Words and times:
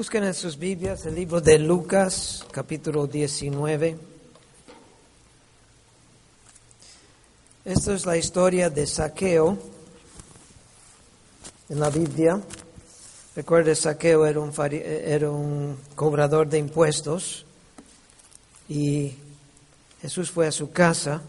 Busquen 0.00 0.24
en 0.24 0.32
sus 0.32 0.56
Biblias 0.56 1.04
el 1.04 1.14
libro 1.14 1.42
de 1.42 1.58
Lucas, 1.58 2.46
capítulo 2.50 3.06
19. 3.06 3.98
Esta 7.66 7.92
es 7.92 8.06
la 8.06 8.16
historia 8.16 8.70
de 8.70 8.86
Saqueo 8.86 9.58
en 11.68 11.78
la 11.78 11.90
Biblia. 11.90 12.40
Recuerde, 13.36 13.74
Saqueo 13.74 14.24
era 14.24 14.40
un, 14.40 14.54
era 14.80 15.30
un 15.30 15.76
cobrador 15.94 16.48
de 16.48 16.56
impuestos 16.56 17.44
y 18.70 19.12
Jesús 20.00 20.30
fue 20.30 20.46
a 20.46 20.52
su 20.52 20.72
casa. 20.72 21.20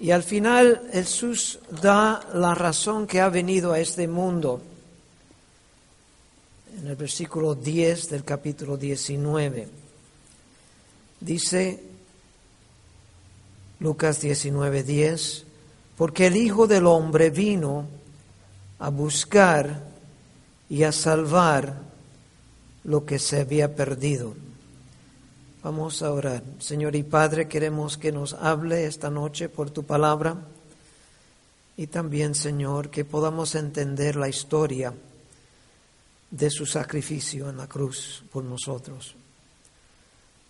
Y 0.00 0.10
al 0.10 0.24
final 0.24 0.88
Jesús 0.92 1.60
da 1.80 2.28
la 2.34 2.56
razón 2.56 3.06
que 3.06 3.20
ha 3.20 3.28
venido 3.28 3.72
a 3.72 3.78
este 3.78 4.08
mundo 4.08 4.60
en 6.78 6.86
el 6.88 6.96
versículo 6.96 7.54
10 7.54 8.10
del 8.10 8.24
capítulo 8.24 8.76
19. 8.76 9.68
Dice 11.20 11.82
Lucas 13.80 14.20
19, 14.20 14.82
10, 14.82 15.44
porque 15.96 16.26
el 16.26 16.36
Hijo 16.36 16.66
del 16.66 16.86
Hombre 16.86 17.30
vino 17.30 17.86
a 18.78 18.88
buscar 18.88 19.82
y 20.68 20.82
a 20.82 20.92
salvar 20.92 21.80
lo 22.82 23.04
que 23.06 23.18
se 23.18 23.40
había 23.40 23.74
perdido. 23.74 24.34
Vamos 25.62 26.02
a 26.02 26.12
orar. 26.12 26.42
Señor 26.58 26.94
y 26.96 27.02
Padre, 27.02 27.48
queremos 27.48 27.96
que 27.96 28.12
nos 28.12 28.34
hable 28.34 28.86
esta 28.86 29.10
noche 29.10 29.48
por 29.48 29.70
tu 29.70 29.84
palabra 29.84 30.36
y 31.76 31.86
también, 31.86 32.34
Señor, 32.34 32.90
que 32.90 33.04
podamos 33.04 33.54
entender 33.54 34.16
la 34.16 34.28
historia 34.28 34.92
de 36.34 36.50
su 36.50 36.66
sacrificio 36.66 37.48
en 37.48 37.56
la 37.56 37.68
cruz 37.68 38.24
por 38.32 38.42
nosotros. 38.42 39.14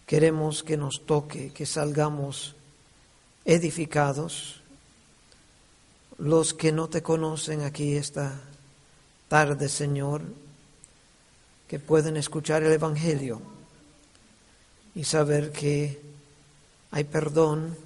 Queremos 0.07 0.63
que 0.63 0.79
nos 0.79 1.05
toque, 1.05 1.53
que 1.53 1.67
salgamos 1.67 2.57
edificados. 3.45 4.63
Los 6.17 6.55
que 6.55 6.73
no 6.73 6.89
te 6.89 7.03
conocen 7.03 7.61
aquí 7.61 7.97
esta 7.97 8.41
tarde, 9.29 9.69
Señor, 9.69 10.23
que 11.69 11.79
pueden 11.79 12.17
escuchar 12.17 12.63
el 12.63 12.73
Evangelio 12.73 13.43
y 14.95 15.05
saber 15.05 15.53
que 15.53 16.01
hay 16.93 17.05
perdón, 17.05 17.77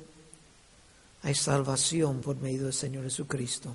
hay 1.23 1.35
salvación 1.35 2.21
por 2.21 2.37
medio 2.37 2.65
del 2.65 2.75
Señor 2.75 3.03
Jesucristo. 3.05 3.75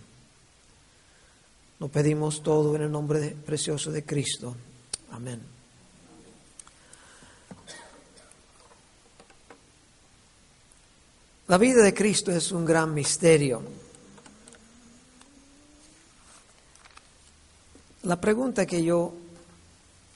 Lo 1.80 1.88
pedimos 1.88 2.42
todo 2.44 2.76
en 2.76 2.84
el 2.84 2.92
nombre 2.92 3.36
precioso 3.46 3.92
de 3.92 4.04
Cristo. 4.04 4.56
Amén. 5.12 5.42
La 11.48 11.58
vida 11.58 11.84
de 11.84 11.94
Cristo 11.94 12.32
es 12.32 12.52
un 12.52 12.66
gran 12.66 12.94
misterio. 12.94 13.62
La 18.04 18.20
pregunta 18.20 18.66
que 18.66 18.84
yo 18.84 19.14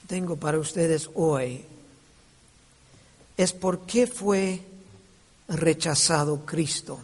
tengo 0.07 0.37
para 0.37 0.57
ustedes 0.57 1.09
hoy 1.15 1.63
es 3.35 3.53
por 3.53 3.85
qué 3.85 4.07
fue 4.07 4.61
rechazado 5.47 6.45
Cristo. 6.45 6.99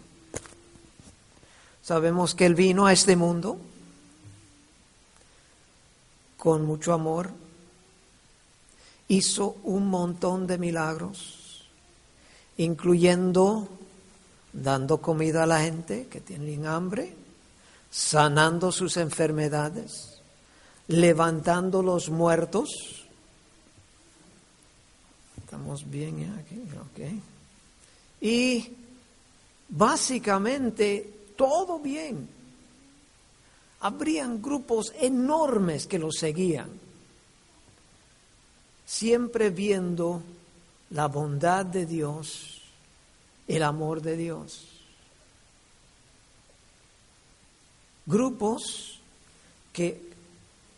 Sabemos 1.84 2.34
que 2.34 2.46
Él 2.46 2.56
vino 2.56 2.86
a 2.86 2.94
este 2.94 3.16
mundo 3.16 3.60
con 6.44 6.66
mucho 6.66 6.92
amor, 6.92 7.30
hizo 9.08 9.56
un 9.64 9.88
montón 9.88 10.46
de 10.46 10.58
milagros, 10.58 11.64
incluyendo 12.58 13.70
dando 14.52 14.98
comida 14.98 15.44
a 15.44 15.46
la 15.46 15.62
gente 15.62 16.08
que 16.08 16.20
tienen 16.20 16.66
hambre, 16.66 17.16
sanando 17.90 18.74
sus 18.74 18.98
enfermedades, 18.98 20.22
levantando 20.90 21.82
los 21.82 22.10
muertos. 22.10 23.06
Estamos 25.38 25.90
bien 25.90 26.20
¿eh? 26.20 26.32
aquí, 26.42 26.62
ok. 26.78 27.22
Y 28.20 28.70
básicamente 29.70 31.10
todo 31.38 31.80
bien. 31.80 32.28
Habrían 33.84 34.42
grupos 34.42 34.94
enormes 34.98 35.88
que 35.88 36.00
lo 36.00 36.10
seguían, 36.10 36.70
siempre 38.86 39.50
viendo 39.50 40.24
la 40.92 41.10
bondad 41.10 41.66
de 41.66 41.86
Dios, 41.86 42.62
el 43.46 43.62
amor 43.62 44.02
de 44.02 44.16
Dios. 44.16 44.70
Grupos 48.06 49.02
que 49.74 50.14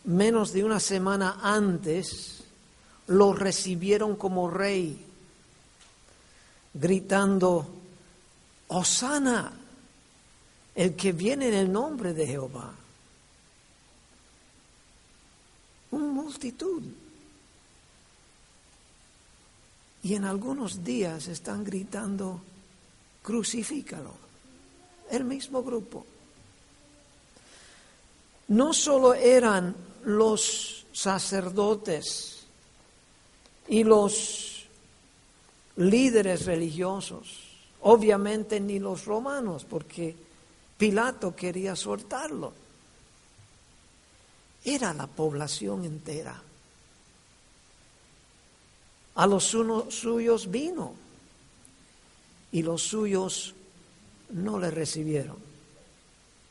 menos 0.02 0.52
de 0.52 0.64
una 0.64 0.80
semana 0.80 1.38
antes 1.40 2.42
lo 3.06 3.32
recibieron 3.34 4.16
como 4.16 4.50
rey, 4.50 5.00
gritando, 6.74 7.68
Osana, 8.66 9.52
el 10.74 10.96
que 10.96 11.12
viene 11.12 11.46
en 11.46 11.54
el 11.54 11.72
nombre 11.72 12.12
de 12.12 12.26
Jehová. 12.26 12.74
Una 15.90 16.06
multitud. 16.06 16.82
Y 20.02 20.14
en 20.14 20.24
algunos 20.24 20.84
días 20.84 21.26
están 21.28 21.64
gritando, 21.64 22.40
crucifícalo. 23.22 24.14
El 25.10 25.24
mismo 25.24 25.62
grupo. 25.62 26.04
No 28.48 28.72
solo 28.72 29.14
eran 29.14 29.74
los 30.04 30.86
sacerdotes 30.92 32.44
y 33.68 33.82
los 33.82 34.66
líderes 35.76 36.46
religiosos, 36.46 37.40
obviamente 37.82 38.60
ni 38.60 38.78
los 38.78 39.04
romanos, 39.04 39.66
porque 39.68 40.14
Pilato 40.78 41.34
quería 41.34 41.74
soltarlo. 41.74 42.52
Era 44.66 44.92
la 44.92 45.06
población 45.06 45.84
entera. 45.84 46.42
A 49.14 49.26
los 49.26 49.44
suyos 49.44 50.50
vino 50.50 50.92
y 52.50 52.62
los 52.62 52.82
suyos 52.82 53.54
no 54.30 54.58
le 54.58 54.72
recibieron. 54.72 55.36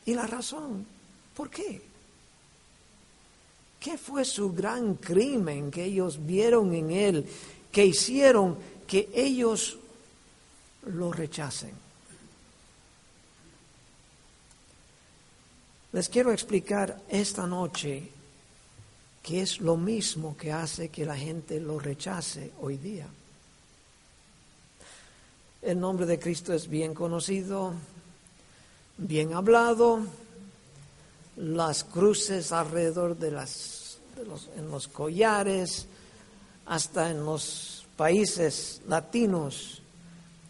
¿Y 0.06 0.14
la 0.14 0.26
razón? 0.26 0.86
¿Por 1.36 1.50
qué? 1.50 1.82
¿Qué 3.78 3.98
fue 3.98 4.24
su 4.24 4.50
gran 4.52 4.94
crimen 4.94 5.70
que 5.70 5.84
ellos 5.84 6.18
vieron 6.24 6.74
en 6.74 6.90
él, 6.90 7.26
que 7.70 7.84
hicieron 7.84 8.56
que 8.86 9.10
ellos 9.14 9.76
lo 10.86 11.12
rechacen? 11.12 11.85
Les 15.96 16.10
quiero 16.10 16.30
explicar 16.30 16.94
esta 17.08 17.46
noche 17.46 18.06
que 19.22 19.40
es 19.40 19.62
lo 19.62 19.78
mismo 19.78 20.36
que 20.36 20.52
hace 20.52 20.90
que 20.90 21.06
la 21.06 21.16
gente 21.16 21.58
lo 21.58 21.78
rechace 21.78 22.52
hoy 22.60 22.76
día. 22.76 23.06
El 25.62 25.80
nombre 25.80 26.04
de 26.04 26.18
Cristo 26.18 26.52
es 26.52 26.68
bien 26.68 26.92
conocido, 26.92 27.72
bien 28.98 29.32
hablado, 29.32 30.00
las 31.36 31.84
cruces 31.84 32.52
alrededor 32.52 33.16
de 33.16 33.30
las 33.30 33.98
los, 34.28 34.50
en 34.54 34.70
los 34.70 34.88
collares, 34.88 35.86
hasta 36.66 37.10
en 37.10 37.24
los 37.24 37.86
países 37.96 38.82
latinos, 38.86 39.80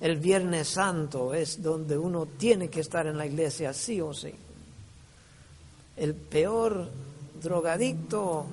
el 0.00 0.16
Viernes 0.16 0.66
Santo 0.66 1.32
es 1.34 1.62
donde 1.62 1.96
uno 1.96 2.26
tiene 2.26 2.68
que 2.68 2.80
estar 2.80 3.06
en 3.06 3.16
la 3.16 3.26
iglesia 3.26 3.72
sí 3.72 4.00
o 4.00 4.12
sí. 4.12 4.34
El 5.96 6.14
peor 6.14 6.90
drogadicto, 7.42 8.46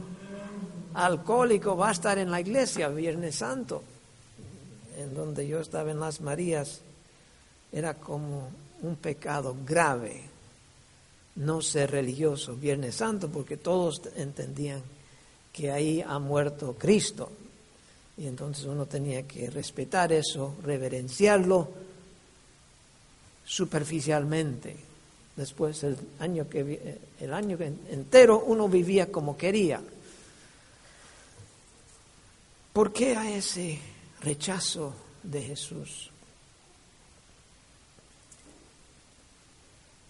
alcohólico 0.94 1.76
va 1.76 1.90
a 1.90 1.92
estar 1.92 2.18
en 2.18 2.32
la 2.32 2.40
iglesia 2.40 2.90
Viernes 2.90 3.36
Santo 3.36 3.84
en 4.98 5.14
donde 5.14 5.48
yo 5.48 5.60
estaba 5.60 5.92
en 5.92 6.00
las 6.00 6.22
Marías, 6.22 6.82
era 7.72 7.96
como 7.96 8.50
un 8.82 8.96
pecado 8.96 9.56
grave 9.66 10.24
no 11.36 11.62
ser 11.62 11.92
religioso 11.92 12.56
Viernes 12.56 12.96
Santo, 12.96 13.30
porque 13.30 13.58
todos 13.58 14.02
entendían 14.16 14.82
que 15.52 15.72
ahí 15.72 16.04
ha 16.06 16.20
muerto 16.20 16.76
Cristo. 16.78 17.32
Y 18.18 18.28
entonces 18.28 18.66
uno 18.66 18.86
tenía 18.86 19.28
que 19.28 19.50
respetar 19.50 20.14
eso, 20.14 20.56
reverenciarlo 20.62 21.70
superficialmente. 23.44 24.76
Después 25.36 25.84
el 25.84 25.98
año, 26.20 26.48
que, 26.48 27.00
el 27.20 27.34
año 27.34 27.58
entero 27.60 28.44
uno 28.46 28.70
vivía 28.70 29.12
como 29.12 29.36
quería. 29.36 29.82
¿Por 32.72 32.94
qué 32.94 33.16
a 33.16 33.30
ese 33.36 33.80
rechazo 34.24 34.94
de 35.24 35.42
Jesús. 35.42 36.10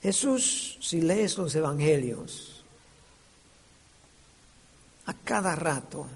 Jesús, 0.02 0.78
si 0.82 1.02
lees 1.02 1.38
los 1.38 1.56
evangelios, 1.56 2.64
a 5.06 5.14
cada 5.14 5.56
rato 5.56 6.08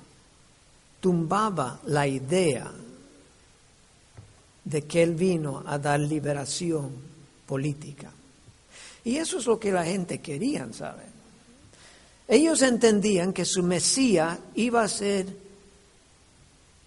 tumbaba 0.99 1.79
la 1.85 2.07
idea 2.07 2.71
de 4.65 4.81
que 4.83 5.03
Él 5.03 5.15
vino 5.15 5.63
a 5.65 5.77
dar 5.77 5.99
liberación 5.99 6.91
política. 7.45 8.11
Y 9.07 9.19
eso 9.19 9.37
es 9.37 9.45
lo 9.45 9.57
que 9.57 9.71
la 9.71 9.85
gente 9.85 10.19
quería, 10.19 10.67
¿saben? 10.73 11.07
Ellos 12.27 12.61
entendían 12.61 13.31
que 13.31 13.45
su 13.45 13.63
Mesías 13.63 14.37
iba 14.55 14.83
a 14.83 14.89
ser 14.89 15.25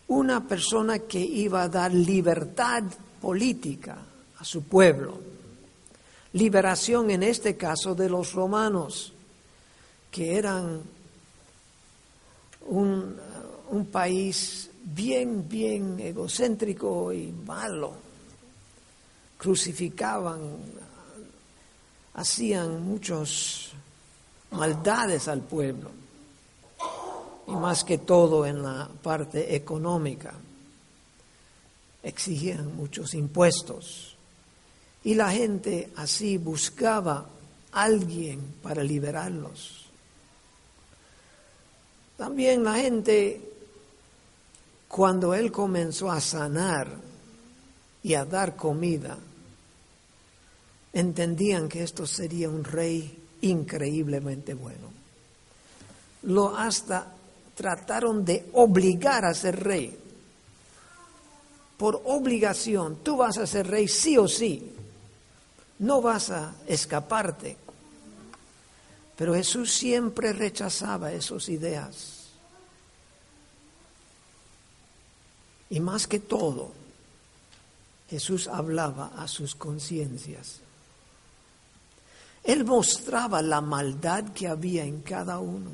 una 0.09 0.47
persona 0.47 0.99
que 0.99 1.19
iba 1.19 1.63
a 1.63 1.69
dar 1.71 1.95
libertad 1.95 2.83
política 3.23 3.97
a 4.39 4.45
su 4.45 4.65
pueblo. 4.65 5.19
Liberación 6.35 7.11
en 7.11 7.23
este 7.23 7.57
caso 7.57 7.95
de 7.95 8.11
los 8.11 8.35
romanos, 8.35 9.15
que 10.11 10.37
eran 10.37 10.83
un, 12.67 13.17
un 13.71 13.87
país 13.87 14.69
bien, 14.85 15.49
bien 15.49 15.99
egocéntrico 15.99 17.15
y 17.15 17.33
malo. 17.33 17.95
Crucificaban, 19.39 20.90
hacían 22.15 22.83
muchas 22.83 23.71
maldades 24.51 25.29
al 25.29 25.41
pueblo 25.43 25.91
y 27.47 27.53
más 27.53 27.85
que 27.85 27.99
todo 27.99 28.47
en 28.47 28.63
la 28.63 28.89
parte 29.03 29.55
económica. 29.55 30.35
Exigían 32.03 32.77
muchos 32.77 33.15
impuestos 33.15 34.17
y 35.05 35.15
la 35.15 35.31
gente 35.31 35.91
así 35.97 36.39
buscaba 36.39 37.27
alguien 37.73 38.55
para 38.63 38.83
liberarlos. 38.83 39.87
También 42.17 42.65
la 42.65 42.75
gente, 42.75 43.41
cuando 44.89 45.33
él 45.35 45.51
comenzó 45.51 46.11
a 46.11 46.21
sanar 46.21 46.89
y 48.03 48.15
a 48.15 48.25
dar 48.25 48.57
comida, 48.57 49.17
entendían 50.93 51.69
que 51.69 51.83
esto 51.83 52.07
sería 52.07 52.49
un 52.49 52.65
rey 52.65 53.19
increíblemente 53.43 54.55
bueno. 54.55 54.91
Lo 56.23 56.57
hasta 56.57 57.15
trataron 57.55 58.25
de 58.25 58.49
obligar 58.53 59.25
a 59.25 59.35
ser 59.35 59.63
rey. 59.63 59.97
Por 61.77 62.03
obligación, 62.05 62.97
tú 63.03 63.17
vas 63.17 63.39
a 63.39 63.47
ser 63.47 63.67
rey 63.67 63.89
sí 63.89 64.19
o 64.19 64.29
sí. 64.29 64.73
No 65.79 66.03
vas 66.03 66.31
a 66.31 66.55
escaparte. 66.67 67.57
Pero 69.17 69.35
Jesús 69.35 69.73
siempre 69.73 70.33
rechazaba 70.33 71.13
esas 71.13 71.49
ideas. 71.49 72.21
Y 75.71 75.81
más 75.81 76.07
que 76.07 76.19
todo, 76.19 76.73
Jesús 78.09 78.49
hablaba 78.49 79.13
a 79.17 79.29
sus 79.29 79.55
conciencias. 79.55 80.61
Él 82.45 82.65
mostraba 82.65 83.43
la 83.43 83.61
maldad 83.61 84.33
que 84.33 84.49
había 84.49 84.85
en 84.85 85.01
cada 85.03 85.39
uno 85.39 85.71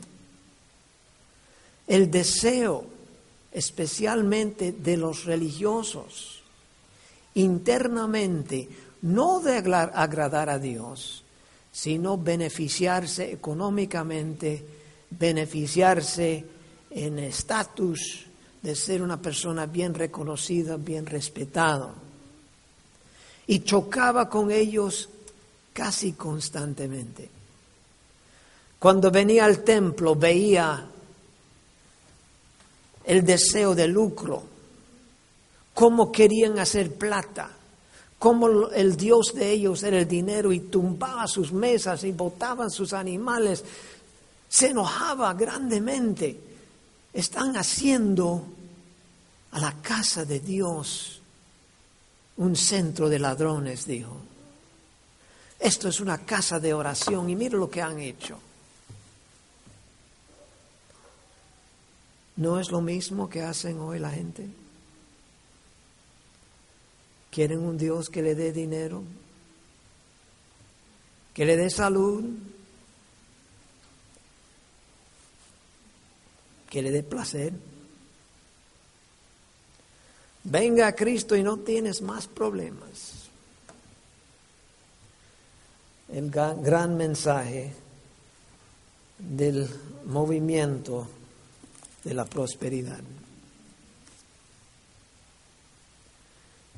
el 1.86 2.10
deseo 2.10 2.84
especialmente 3.52 4.72
de 4.72 4.96
los 4.96 5.24
religiosos 5.24 6.42
internamente, 7.34 8.68
no 9.02 9.40
de 9.40 9.56
agradar 9.58 10.48
a 10.48 10.58
Dios, 10.58 11.23
sino 11.70 12.16
beneficiarse 12.16 13.30
económicamente, 13.30 14.64
beneficiarse 15.11 16.44
en 16.90 17.18
estatus 17.18 18.26
de 18.62 18.75
ser 18.75 19.02
una 19.02 19.20
persona 19.20 19.66
bien 19.66 19.92
reconocida, 19.92 20.78
bien 20.78 21.04
respetada. 21.04 21.92
Y 23.46 23.61
chocaba 23.61 24.30
con 24.30 24.50
ellos 24.50 25.11
casi 25.76 26.14
constantemente. 26.14 27.28
Cuando 28.78 29.11
venía 29.11 29.45
al 29.45 29.62
templo 29.62 30.16
veía 30.16 30.87
el 33.04 33.25
deseo 33.26 33.75
de 33.75 33.87
lucro, 33.87 34.42
cómo 35.75 36.11
querían 36.11 36.59
hacer 36.59 36.95
plata, 36.95 37.50
cómo 38.18 38.71
el 38.71 38.97
Dios 38.97 39.35
de 39.35 39.50
ellos 39.50 39.83
era 39.83 39.99
el 39.99 40.09
dinero 40.09 40.50
y 40.50 40.61
tumbaba 40.61 41.26
sus 41.26 41.52
mesas 41.52 42.04
y 42.04 42.12
botaban 42.12 42.71
sus 42.71 42.95
animales, 42.95 43.62
se 44.49 44.68
enojaba 44.68 45.35
grandemente. 45.35 46.40
Están 47.12 47.54
haciendo 47.56 48.47
a 49.50 49.61
la 49.61 49.73
casa 49.83 50.25
de 50.25 50.40
Dios 50.40 51.21
un 52.38 52.56
centro 52.56 53.11
de 53.11 53.18
ladrones, 53.18 53.87
dijo. 53.87 54.25
Esto 55.66 55.88
es 55.88 55.99
una 55.99 56.18
casa 56.18 56.61
de 56.61 56.73
oración 56.73 57.28
y 57.28 57.35
mire 57.35 57.58
lo 57.58 57.68
que 57.68 57.82
han 57.82 57.99
hecho. 57.99 58.38
¿No 62.37 62.61
es 62.61 62.70
lo 62.70 62.80
mismo 62.80 63.28
que 63.28 63.42
hacen 63.42 63.80
hoy 63.80 63.99
la 63.99 64.12
gente? 64.12 64.46
¿Quieren 67.32 67.64
un 67.64 67.76
Dios 67.76 68.08
que 68.11 68.23
le 68.23 68.37
dé 68.37 68.52
dinero? 68.52 69.02
¿Que 71.35 71.44
le 71.44 71.56
dé 71.56 71.68
salud? 71.68 72.23
¿Que 76.70 76.80
le 76.80 76.92
dé 76.92 77.02
placer? 77.02 77.52
Venga 80.44 80.87
a 80.87 80.94
Cristo 80.94 81.35
y 81.35 81.42
no 81.42 81.56
tienes 81.58 82.02
más 82.02 82.28
problemas. 82.28 83.15
El 86.12 86.30
gran 86.30 86.96
mensaje 86.96 87.72
del 89.18 89.68
movimiento 90.06 91.08
de 92.04 92.14
la 92.14 92.25
prosperidad. 92.25 93.00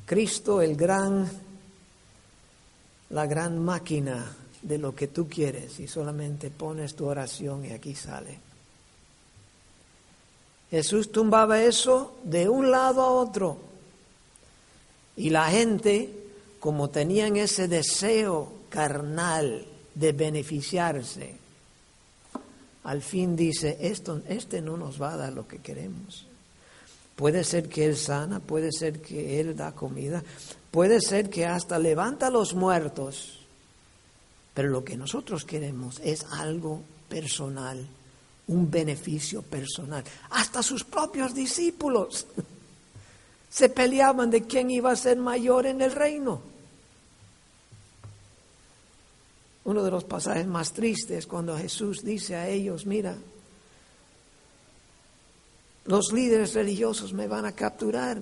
Cristo, 0.07 0.63
el 0.63 0.77
gran 0.77 1.29
la 3.11 3.27
gran 3.27 3.59
máquina 3.65 4.37
de 4.61 4.79
lo 4.79 4.95
que 4.95 5.09
tú 5.09 5.29
quieres 5.29 5.81
y 5.81 5.89
solamente 5.89 6.51
pones 6.51 6.95
tu 6.95 7.07
oración 7.07 7.65
y 7.65 7.71
aquí 7.71 7.95
sale. 7.95 8.39
Jesús 10.71 11.11
tumbaba 11.11 11.63
eso 11.63 12.17
de 12.25 12.49
un 12.49 12.71
lado 12.71 13.01
a 13.03 13.11
otro. 13.11 13.57
Y 15.17 15.31
la 15.31 15.51
gente, 15.51 16.11
como 16.61 16.91
tenían 16.91 17.37
ese 17.37 17.67
deseo 17.67 18.53
carnal 18.69 19.67
de 19.95 20.13
beneficiarse, 20.13 21.37
al 22.85 23.03
fin 23.03 23.37
dice, 23.37 23.77
esto, 23.81 24.23
este 24.29 24.63
no 24.63 24.77
nos 24.77 25.01
va 25.01 25.13
a 25.13 25.17
dar 25.17 25.33
lo 25.33 25.47
que 25.47 25.59
queremos. 25.59 26.27
Puede 27.17 27.45
ser 27.45 27.69
que 27.69 27.85
Él 27.85 27.97
sana, 27.97 28.41
puede 28.41 28.73
ser 28.73 29.03
que 29.03 29.41
Él 29.41 29.57
da 29.57 29.73
comida, 29.73 30.23
puede 30.71 31.01
ser 31.01 31.29
que 31.29 31.45
hasta 31.45 31.79
levanta 31.79 32.29
a 32.29 32.31
los 32.31 32.55
muertos, 32.55 33.41
pero 34.55 34.71
lo 34.71 34.85
que 34.85 34.97
nosotros 34.97 35.45
queremos 35.45 36.01
es 36.03 36.25
algo 36.31 36.83
personal, 37.09 37.87
un 38.47 38.71
beneficio 38.71 39.43
personal. 39.43 40.05
Hasta 40.31 40.63
sus 40.63 40.85
propios 40.85 41.35
discípulos 41.35 42.27
se 43.51 43.69
peleaban 43.69 44.31
de 44.31 44.45
quién 44.45 44.71
iba 44.71 44.93
a 44.93 44.97
ser 44.97 45.19
mayor 45.19 45.67
en 45.67 45.83
el 45.83 45.93
reino. 45.93 46.41
Uno 49.69 49.85
de 49.85 49.91
los 49.91 50.05
pasajes 50.05 50.47
más 50.47 50.73
tristes 50.73 51.27
cuando 51.27 51.55
Jesús 51.55 52.03
dice 52.03 52.35
a 52.35 52.49
ellos, 52.49 52.87
mira, 52.87 53.19
los 55.85 56.11
líderes 56.11 56.55
religiosos 56.55 57.13
me 57.13 57.29
van 57.29 57.45
a 57.45 57.53
capturar, 57.53 58.19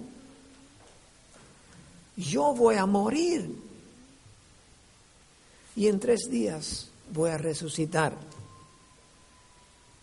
yo 2.16 2.52
voy 2.52 2.74
a 2.74 2.84
morir 2.84 3.48
y 5.76 5.86
en 5.86 6.00
tres 6.00 6.28
días 6.28 6.88
voy 7.12 7.30
a 7.30 7.38
resucitar. 7.38 8.12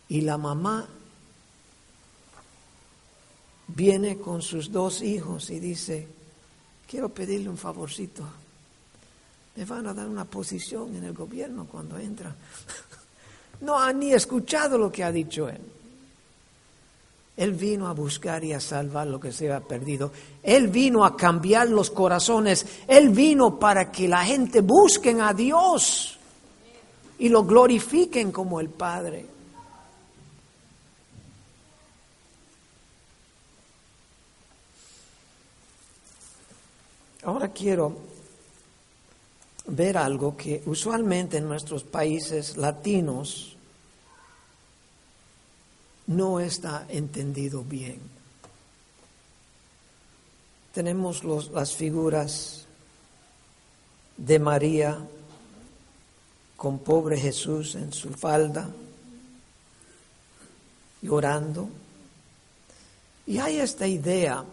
Y 0.08 0.22
la 0.22 0.38
mamá 0.38 0.88
viene 3.68 4.18
con 4.18 4.42
sus 4.42 4.72
dos 4.72 5.02
hijos 5.02 5.50
y 5.50 5.60
dice, 5.60 6.08
quiero 6.88 7.10
pedirle 7.10 7.50
un 7.50 7.58
favorcito. 7.58 8.43
Me 9.56 9.66
van 9.66 9.88
a 9.88 9.94
dar 9.94 10.08
una 10.08 10.26
posición 10.26 10.96
en 10.96 11.04
el 11.04 11.14
gobierno 11.14 11.66
cuando 11.66 11.98
entra. 11.98 12.36
No 13.62 13.80
han 13.80 14.00
ni 14.00 14.12
escuchado 14.12 14.78
lo 14.78 14.92
que 14.92 15.06
ha 15.06 15.12
dicho 15.12 15.48
él. 15.48 15.62
Él 17.38 17.54
vino 17.54 17.88
a 17.88 17.94
buscar 17.94 18.44
y 18.44 18.52
a 18.52 18.60
salvar 18.60 19.08
lo 19.08 19.20
que 19.20 19.32
se 19.32 19.52
había 19.52 19.66
perdido. 19.66 20.12
Él 20.44 20.68
vino 20.68 21.06
a 21.06 21.16
cambiar 21.16 21.70
los 21.70 21.90
corazones. 21.90 22.66
Él 22.88 23.10
vino 23.10 23.58
para 23.58 23.90
que 23.90 24.08
la 24.08 24.26
gente 24.26 24.60
busquen 24.62 25.22
a 25.22 25.34
Dios 25.34 26.20
y 27.18 27.30
lo 27.30 27.44
glorifiquen 27.44 28.32
como 28.32 28.60
el 28.60 28.70
Padre. 28.70 29.26
Ahora 37.24 37.48
quiero 37.48 38.13
ver 39.66 39.98
algo 39.98 40.36
que 40.36 40.62
usualmente 40.66 41.38
en 41.38 41.48
nuestros 41.48 41.84
países 41.84 42.58
latinos 42.58 43.56
no 46.08 46.40
está 46.40 46.86
entendido 46.90 47.64
bien. 47.64 48.00
Tenemos 50.74 51.24
las 51.24 51.76
figuras 51.76 52.66
de 54.18 54.40
María 54.40 55.00
con 56.58 56.80
pobre 56.80 57.18
Jesús 57.20 57.76
en 57.76 57.94
su 57.94 58.10
falda, 58.10 58.70
llorando. 61.02 61.70
Y 63.28 63.38
hay 63.38 63.60
esta 63.60 63.88
idea 63.88 64.44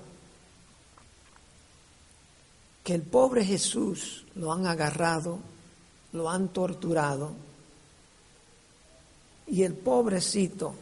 que 2.84 2.94
el 2.94 3.02
pobre 3.02 3.44
Jesús 3.44 4.24
lo 4.34 4.52
han 4.52 4.66
agarrado, 4.66 5.38
lo 6.12 6.30
han 6.30 6.48
torturado, 6.48 7.32
y 9.46 9.62
el 9.64 9.74
pobrecito, 9.74 10.74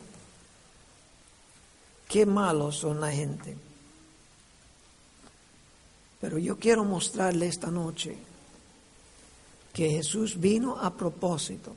qué 2.07 2.27
malos 2.27 2.77
son 2.77 3.01
la 3.01 3.11
gente. 3.11 3.57
Pero 6.21 6.39
yo 6.39 6.59
quiero 6.59 6.85
mostrarle 6.85 7.47
esta 7.47 7.71
noche 7.71 8.17
que 9.73 9.91
Jesús 9.91 10.39
vino 10.39 10.77
a 10.79 10.93
propósito 10.93 11.75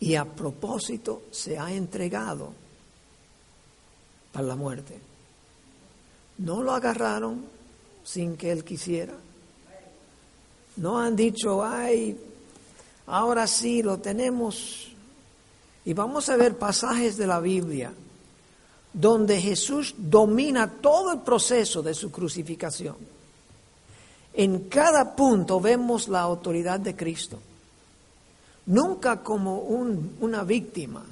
y 0.00 0.14
a 0.14 0.24
propósito 0.24 1.22
se 1.30 1.58
ha 1.58 1.72
entregado 1.72 2.52
para 4.32 4.46
la 4.46 4.56
muerte. 4.56 4.98
No 6.38 6.62
lo 6.62 6.72
agarraron 6.72 7.44
sin 8.10 8.36
que 8.36 8.50
él 8.50 8.64
quisiera. 8.64 9.14
No 10.76 10.98
han 10.98 11.14
dicho, 11.14 11.64
ay, 11.64 12.18
ahora 13.06 13.46
sí 13.46 13.82
lo 13.82 13.98
tenemos. 13.98 14.88
Y 15.84 15.94
vamos 15.94 16.28
a 16.28 16.36
ver 16.36 16.58
pasajes 16.58 17.16
de 17.16 17.26
la 17.26 17.38
Biblia 17.38 17.92
donde 18.92 19.40
Jesús 19.40 19.94
domina 19.96 20.68
todo 20.68 21.12
el 21.12 21.20
proceso 21.20 21.82
de 21.82 21.94
su 21.94 22.10
crucificación. 22.10 22.96
En 24.34 24.68
cada 24.68 25.14
punto 25.14 25.60
vemos 25.60 26.08
la 26.08 26.22
autoridad 26.22 26.80
de 26.80 26.96
Cristo. 26.96 27.38
Nunca 28.66 29.22
como 29.22 29.60
una 29.60 30.42
víctima, 30.42 31.04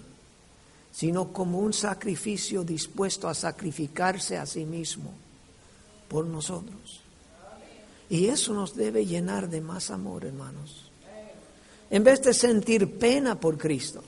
sino 0.93 1.33
como 1.33 1.61
un 1.61 1.73
sacrificio 1.73 2.65
dispuesto 2.65 3.29
a 3.29 3.35
sacrificarse 3.35 4.37
a 4.37 4.45
sí 4.45 4.65
mismo 4.65 5.28
por 6.09 6.25
nosotros. 6.25 7.01
Y 8.11 8.27
eso 8.27 8.55
nos 8.55 8.75
debe 8.75 9.05
llenar 9.05 9.49
de 9.49 9.61
más 9.61 9.91
amor, 9.91 10.25
hermanos. 10.25 10.91
En 11.91 12.05
vez 12.05 12.23
de 12.23 12.35
sentir 12.35 12.99
pena 12.99 13.39
por 13.39 13.57
Cristo, 13.57 14.03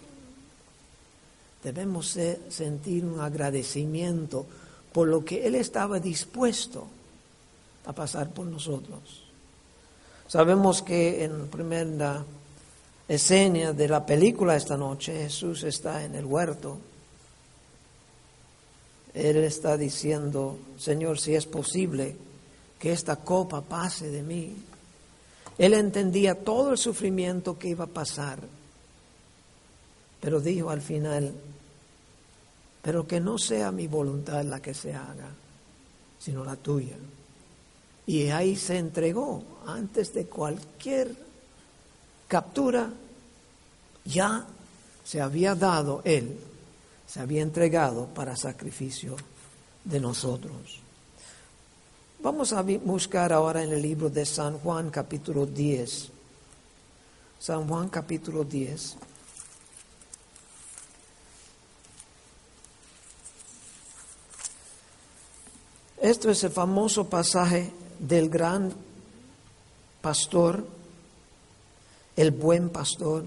debemos 1.62 2.16
sentir 2.48 3.04
un 3.04 3.20
agradecimiento 3.20 4.46
por 4.92 5.08
lo 5.08 5.24
que 5.24 5.46
Él 5.46 5.54
estaba 5.54 6.00
dispuesto 6.00 6.86
a 7.86 7.92
pasar 7.92 8.30
por 8.30 8.46
nosotros. 8.46 9.24
Sabemos 10.26 10.82
que 10.82 11.24
en 11.24 11.48
primera 11.48 12.24
escena 13.08 13.72
de 13.72 13.88
la 13.88 14.06
película 14.06 14.56
esta 14.56 14.76
noche 14.76 15.24
Jesús 15.24 15.64
está 15.64 16.04
en 16.04 16.14
el 16.14 16.24
huerto 16.24 16.78
él 19.14 19.38
está 19.38 19.76
diciendo, 19.76 20.58
Señor, 20.78 21.18
si 21.18 21.34
es 21.34 21.46
posible 21.46 22.16
que 22.80 22.92
esta 22.92 23.16
copa 23.16 23.60
pase 23.60 24.10
de 24.10 24.22
mí. 24.22 24.56
Él 25.58 25.74
entendía 25.74 26.34
todo 26.34 26.72
el 26.72 26.78
sufrimiento 26.78 27.58
que 27.58 27.68
iba 27.68 27.84
a 27.84 27.88
pasar, 27.88 28.38
pero 30.20 30.40
dijo 30.40 30.70
al 30.70 30.80
final, 30.80 31.34
pero 32.80 33.06
que 33.06 33.20
no 33.20 33.36
sea 33.36 33.70
mi 33.70 33.86
voluntad 33.86 34.42
la 34.44 34.60
que 34.60 34.72
se 34.72 34.94
haga, 34.94 35.28
sino 36.18 36.42
la 36.42 36.56
tuya. 36.56 36.96
Y 38.06 38.28
ahí 38.28 38.56
se 38.56 38.78
entregó 38.78 39.42
antes 39.66 40.14
de 40.14 40.24
cualquier 40.24 41.14
captura, 42.26 42.90
ya 44.06 44.46
se 45.04 45.20
había 45.20 45.54
dado 45.54 46.00
él 46.04 46.38
se 47.10 47.18
había 47.18 47.42
entregado 47.42 48.06
para 48.06 48.36
sacrificio 48.36 49.16
de 49.84 49.98
nosotros. 49.98 50.78
Vamos 52.22 52.52
a 52.52 52.62
buscar 52.62 53.32
ahora 53.32 53.64
en 53.64 53.72
el 53.72 53.82
libro 53.82 54.08
de 54.08 54.24
San 54.24 54.58
Juan 54.60 54.90
capítulo 54.90 55.44
10. 55.44 56.08
San 57.40 57.66
Juan 57.66 57.88
capítulo 57.88 58.44
10. 58.44 58.96
Esto 66.02 66.30
es 66.30 66.44
el 66.44 66.50
famoso 66.52 67.08
pasaje 67.08 67.72
del 67.98 68.30
gran 68.30 68.72
pastor, 70.00 70.64
el 72.14 72.30
buen 72.30 72.68
pastor. 72.70 73.24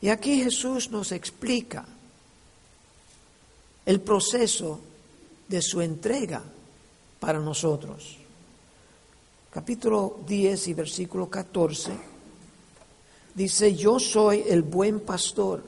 Y 0.00 0.10
aquí 0.10 0.40
Jesús 0.40 0.92
nos 0.92 1.10
explica 1.10 1.84
el 3.88 4.02
proceso 4.02 4.78
de 5.48 5.62
su 5.62 5.80
entrega 5.80 6.42
para 7.18 7.38
nosotros. 7.38 8.18
Capítulo 9.50 10.18
10 10.26 10.68
y 10.68 10.74
versículo 10.74 11.30
14 11.30 11.92
dice, 13.34 13.74
yo 13.74 13.98
soy 13.98 14.44
el 14.46 14.60
buen 14.60 15.00
pastor 15.00 15.64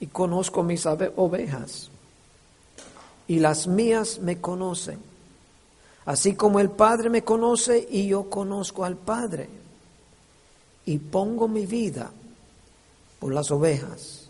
y 0.00 0.08
conozco 0.08 0.62
mis 0.62 0.84
ovejas 0.84 1.88
y 3.26 3.38
las 3.38 3.66
mías 3.66 4.18
me 4.18 4.42
conocen. 4.42 4.98
Así 6.04 6.34
como 6.34 6.60
el 6.60 6.68
Padre 6.68 7.08
me 7.08 7.24
conoce 7.24 7.88
y 7.90 8.08
yo 8.08 8.28
conozco 8.28 8.84
al 8.84 8.98
Padre. 8.98 9.48
Y 10.84 10.98
pongo 10.98 11.48
mi 11.48 11.64
vida 11.64 12.10
por 13.18 13.32
las 13.32 13.50
ovejas. 13.50 14.21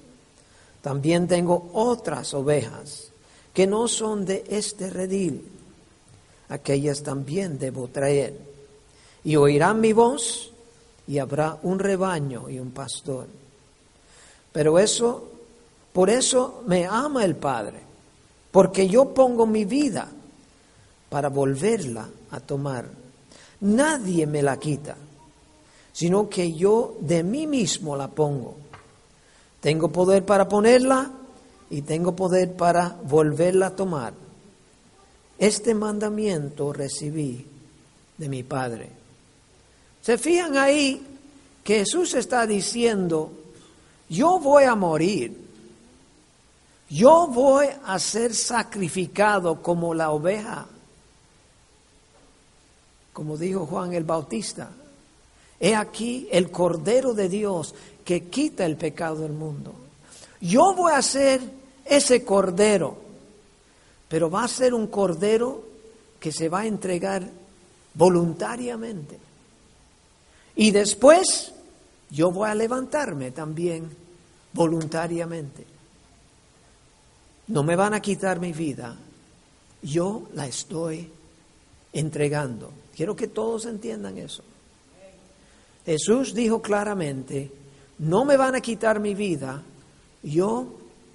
También 0.83 1.29
tengo 1.29 1.71
otras 1.73 2.35
ovejas 2.35 3.13
que 3.55 3.67
no 3.67 3.87
son 3.87 4.25
de 4.25 4.45
este 4.49 4.91
redil. 4.91 5.49
Aquellas 6.49 7.03
también 7.03 7.59
debo 7.59 7.89
traer. 7.89 8.37
Y 9.25 9.37
oirán 9.37 9.81
mi 9.81 9.93
voz 9.93 10.51
y 11.07 11.19
habrá 11.19 11.59
un 11.63 11.79
rebaño 11.79 12.51
y 12.51 12.59
un 12.59 12.73
pastor. 12.73 13.27
Pero 14.53 14.79
eso, 14.79 15.29
por 15.93 16.11
eso 16.11 16.63
me 16.67 16.85
ama 16.85 17.25
el 17.25 17.37
Padre, 17.37 17.79
porque 18.51 18.89
yo 18.89 19.15
pongo 19.15 19.47
mi 19.47 19.65
vida 19.65 20.09
para 21.09 21.29
volverla 21.29 22.09
a 22.33 22.41
tomar. 22.41 22.87
Nadie 23.61 24.27
me 24.27 24.43
la 24.43 24.59
quita, 24.59 24.97
sino 25.93 26.29
que 26.29 26.53
yo 26.53 26.97
de 27.01 27.23
mí 27.23 27.47
mismo 27.47 27.97
la 27.97 28.09
pongo. 28.09 28.62
Tengo 29.63 29.91
poder 29.91 30.27
para 30.27 30.47
ponerla 30.47 31.11
y 31.71 31.81
tengo 31.81 32.15
poder 32.15 32.55
para 32.55 32.99
volverla 33.05 33.69
a 33.69 33.77
tomar. 33.77 34.13
Este 35.39 35.75
mandamiento 35.75 36.75
recibí 36.75 37.47
de 38.19 38.29
mi 38.29 38.43
Padre. 38.43 38.91
¿Se 40.03 40.19
fijan 40.19 40.59
ahí 40.59 41.01
que 41.65 41.79
Jesús 41.79 42.13
está 42.13 42.47
diciendo, 42.47 43.33
yo 44.11 44.39
voy 44.39 44.65
a 44.65 44.75
morir, 44.75 45.35
yo 46.91 47.27
voy 47.29 47.69
a 47.87 47.99
ser 47.99 48.35
sacrificado 48.35 49.63
como 49.63 49.95
la 49.95 50.11
oveja 50.11 50.67
como 53.13 53.37
dijo 53.37 53.67
Juan 53.67 53.93
el 53.93 54.05
Bautista, 54.05 54.71
he 55.61 55.75
aquí 55.75 56.29
el 56.33 56.51
Cordero 56.51 57.15
de 57.15 57.29
Dios 57.29 57.75
que 58.05 58.29
quita 58.29 58.65
el 58.67 58.77
pecado 58.77 59.17
del 59.17 59.33
mundo. 59.33 59.75
Yo 60.41 60.75
voy 60.75 60.93
a 60.93 61.03
ser 61.03 61.41
ese 61.85 62.25
Cordero, 62.25 62.97
pero 64.09 64.31
va 64.31 64.45
a 64.45 64.49
ser 64.49 64.75
un 64.75 64.89
Cordero 64.89 65.65
que 66.19 66.33
se 66.33 66.49
va 66.49 66.61
a 66.61 66.67
entregar 66.67 67.29
voluntariamente. 67.95 69.19
Y 70.57 70.71
después 70.71 71.53
yo 72.11 72.31
voy 72.31 72.49
a 72.49 72.55
levantarme 72.55 73.31
también 73.31 73.89
voluntariamente. 74.53 75.65
No 77.49 77.63
me 77.63 77.77
van 77.77 77.95
a 77.95 78.01
quitar 78.01 78.39
mi 78.39 78.53
vida, 78.53 78.97
yo 79.83 80.29
la 80.35 80.47
estoy 80.47 81.11
entregando. 81.93 82.71
Quiero 82.95 83.17
que 83.17 83.29
todos 83.29 83.67
entiendan 83.67 84.19
eso. 84.19 84.43
Jesús 85.85 86.35
dijo 86.35 86.63
claramente, 86.63 87.51
no 88.03 88.25
me 88.25 88.37
van 88.37 88.57
a 88.57 88.61
quitar 88.61 88.99
mi 88.99 89.15
vida, 89.15 89.63
yo 90.25 90.67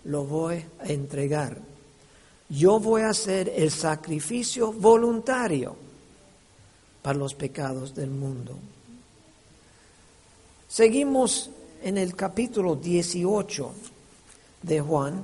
lo 0.06 0.24
voy 0.24 0.64
a 0.80 0.86
entregar. 0.86 1.58
Yo 2.48 2.80
voy 2.80 3.02
a 3.02 3.10
hacer 3.10 3.52
el 3.54 3.72
sacrificio 3.72 4.72
voluntario 4.72 5.76
para 7.02 7.20
los 7.20 7.34
pecados 7.36 7.94
del 7.94 8.10
mundo. 8.10 8.58
Seguimos 10.70 11.50
en 11.84 11.98
el 11.98 12.16
capítulo 12.16 12.78
18 12.78 13.72
de 14.62 14.80
Juan. 14.80 15.24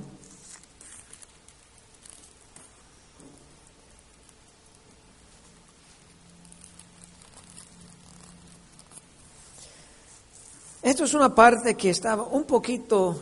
Esto 10.84 11.04
es 11.04 11.14
una 11.14 11.34
parte 11.34 11.76
que 11.76 11.88
estaba 11.88 12.24
un 12.24 12.44
poquito 12.44 13.16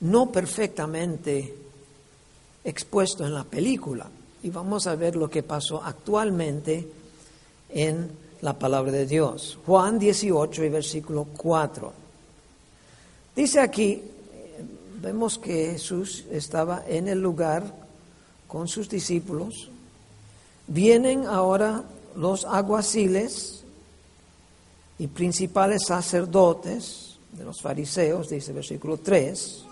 no 0.00 0.32
perfectamente 0.32 1.54
expuesto 2.64 3.24
en 3.24 3.32
la 3.32 3.44
película. 3.44 4.08
Y 4.42 4.50
vamos 4.50 4.88
a 4.88 4.96
ver 4.96 5.14
lo 5.14 5.30
que 5.30 5.44
pasó 5.44 5.80
actualmente 5.84 6.84
en 7.68 8.10
la 8.40 8.58
palabra 8.58 8.90
de 8.90 9.06
Dios. 9.06 9.56
Juan 9.66 10.00
18 10.00 10.64
y 10.64 10.68
versículo 10.68 11.28
4. 11.36 11.92
Dice 13.36 13.60
aquí, 13.60 14.02
vemos 15.00 15.38
que 15.38 15.70
Jesús 15.70 16.24
estaba 16.28 16.82
en 16.88 17.06
el 17.06 17.22
lugar 17.22 17.72
con 18.48 18.66
sus 18.66 18.88
discípulos. 18.88 19.70
Vienen 20.66 21.24
ahora 21.24 21.84
los 22.16 22.44
aguaciles 22.46 23.62
y 24.98 25.06
principales 25.06 25.86
sacerdotes 25.86 27.18
de 27.32 27.44
los 27.44 27.60
fariseos, 27.60 28.28
dice 28.28 28.52
versículo 28.52 28.98
3. 28.98 29.64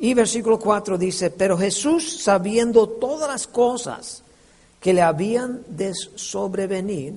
Y 0.00 0.14
versículo 0.14 0.58
4 0.58 0.96
dice, 0.96 1.30
pero 1.30 1.56
Jesús, 1.58 2.22
sabiendo 2.22 2.88
todas 2.88 3.28
las 3.28 3.46
cosas 3.46 4.22
que 4.80 4.92
le 4.94 5.02
habían 5.02 5.62
de 5.68 5.92
sobrevenir, 6.14 7.14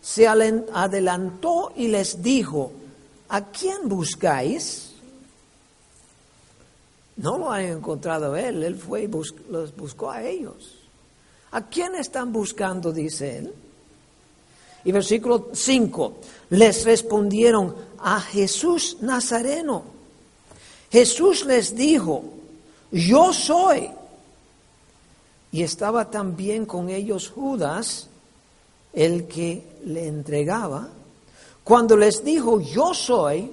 se 0.00 0.26
adelantó 0.26 1.72
y 1.76 1.88
les 1.88 2.22
dijo, 2.22 2.72
¿a 3.28 3.46
quién 3.46 3.88
buscáis? 3.88 4.92
No 7.16 7.36
lo 7.36 7.50
han 7.50 7.64
encontrado 7.64 8.36
él, 8.36 8.62
él 8.62 8.76
fue 8.76 9.02
y 9.02 9.10
los 9.50 9.76
buscó 9.76 10.10
a 10.10 10.22
ellos. 10.22 10.78
¿A 11.50 11.66
quién 11.66 11.94
están 11.94 12.32
buscando? 12.32 12.92
dice 12.92 13.38
él. 13.38 13.54
Y 14.84 14.92
versículo 14.92 15.48
5, 15.52 16.14
les 16.50 16.84
respondieron 16.84 17.74
a 17.98 18.20
Jesús 18.20 18.98
Nazareno. 19.00 19.82
Jesús 20.90 21.44
les 21.44 21.74
dijo, 21.74 22.24
yo 22.90 23.32
soy. 23.32 23.90
Y 25.50 25.62
estaba 25.62 26.10
también 26.10 26.66
con 26.66 26.90
ellos 26.90 27.28
Judas, 27.28 28.08
el 28.92 29.26
que 29.26 29.78
le 29.84 30.06
entregaba. 30.06 30.88
Cuando 31.64 31.96
les 31.96 32.22
dijo, 32.24 32.60
yo 32.60 32.94
soy, 32.94 33.50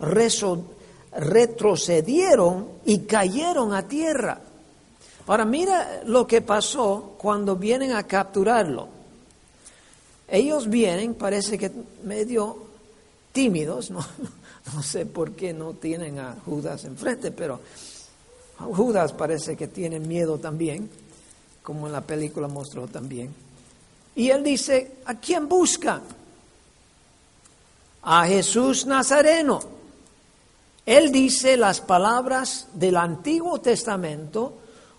retrocedieron 0.00 2.68
y 2.84 3.00
cayeron 3.00 3.74
a 3.74 3.86
tierra. 3.86 4.40
Ahora 5.26 5.44
mira 5.44 6.02
lo 6.06 6.26
que 6.26 6.40
pasó 6.40 7.16
cuando 7.18 7.56
vienen 7.56 7.92
a 7.92 8.04
capturarlo. 8.04 8.88
Ellos 10.28 10.68
vienen, 10.68 11.14
parece 11.14 11.56
que 11.56 11.70
medio 12.04 12.68
tímidos, 13.32 13.90
no, 13.90 14.02
sé 14.82 15.06
por 15.06 15.32
qué 15.32 15.52
no 15.52 15.72
tienen 15.74 16.18
a 16.18 16.36
Judas 16.44 16.84
enfrente, 16.84 17.30
pero 17.30 17.60
Judas 18.58 19.12
parece 19.12 19.56
que 19.56 19.68
tiene 19.68 19.98
miedo 19.98 20.38
también, 20.38 20.90
como 21.62 21.86
en 21.86 21.92
la 21.92 22.02
película 22.02 22.46
mostró 22.46 22.86
también. 22.86 23.34
Y 24.16 24.30
él 24.30 24.42
dice, 24.42 24.96
¿a 25.04 25.14
quién 25.14 25.48
buscan? 25.48 26.02
A 28.02 28.26
Jesús 28.26 28.84
Nazareno. 28.84 29.60
Él 30.84 31.12
dice 31.12 31.56
las 31.56 31.80
palabras 31.80 32.66
del 32.74 32.96
Antiguo 32.96 33.60
Testamento 33.60 34.54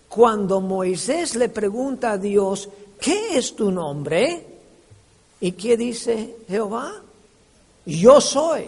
cuando 0.08 0.60
Moisés 0.60 1.36
le 1.36 1.48
pregunta 1.48 2.12
a 2.12 2.18
Dios, 2.18 2.68
¿qué 3.00 3.36
es 3.36 3.54
tu 3.54 3.70
nombre? 3.70 4.49
¿Y 5.40 5.52
qué 5.52 5.76
dice 5.76 6.36
Jehová? 6.48 6.92
Yo 7.86 8.20
soy. 8.20 8.66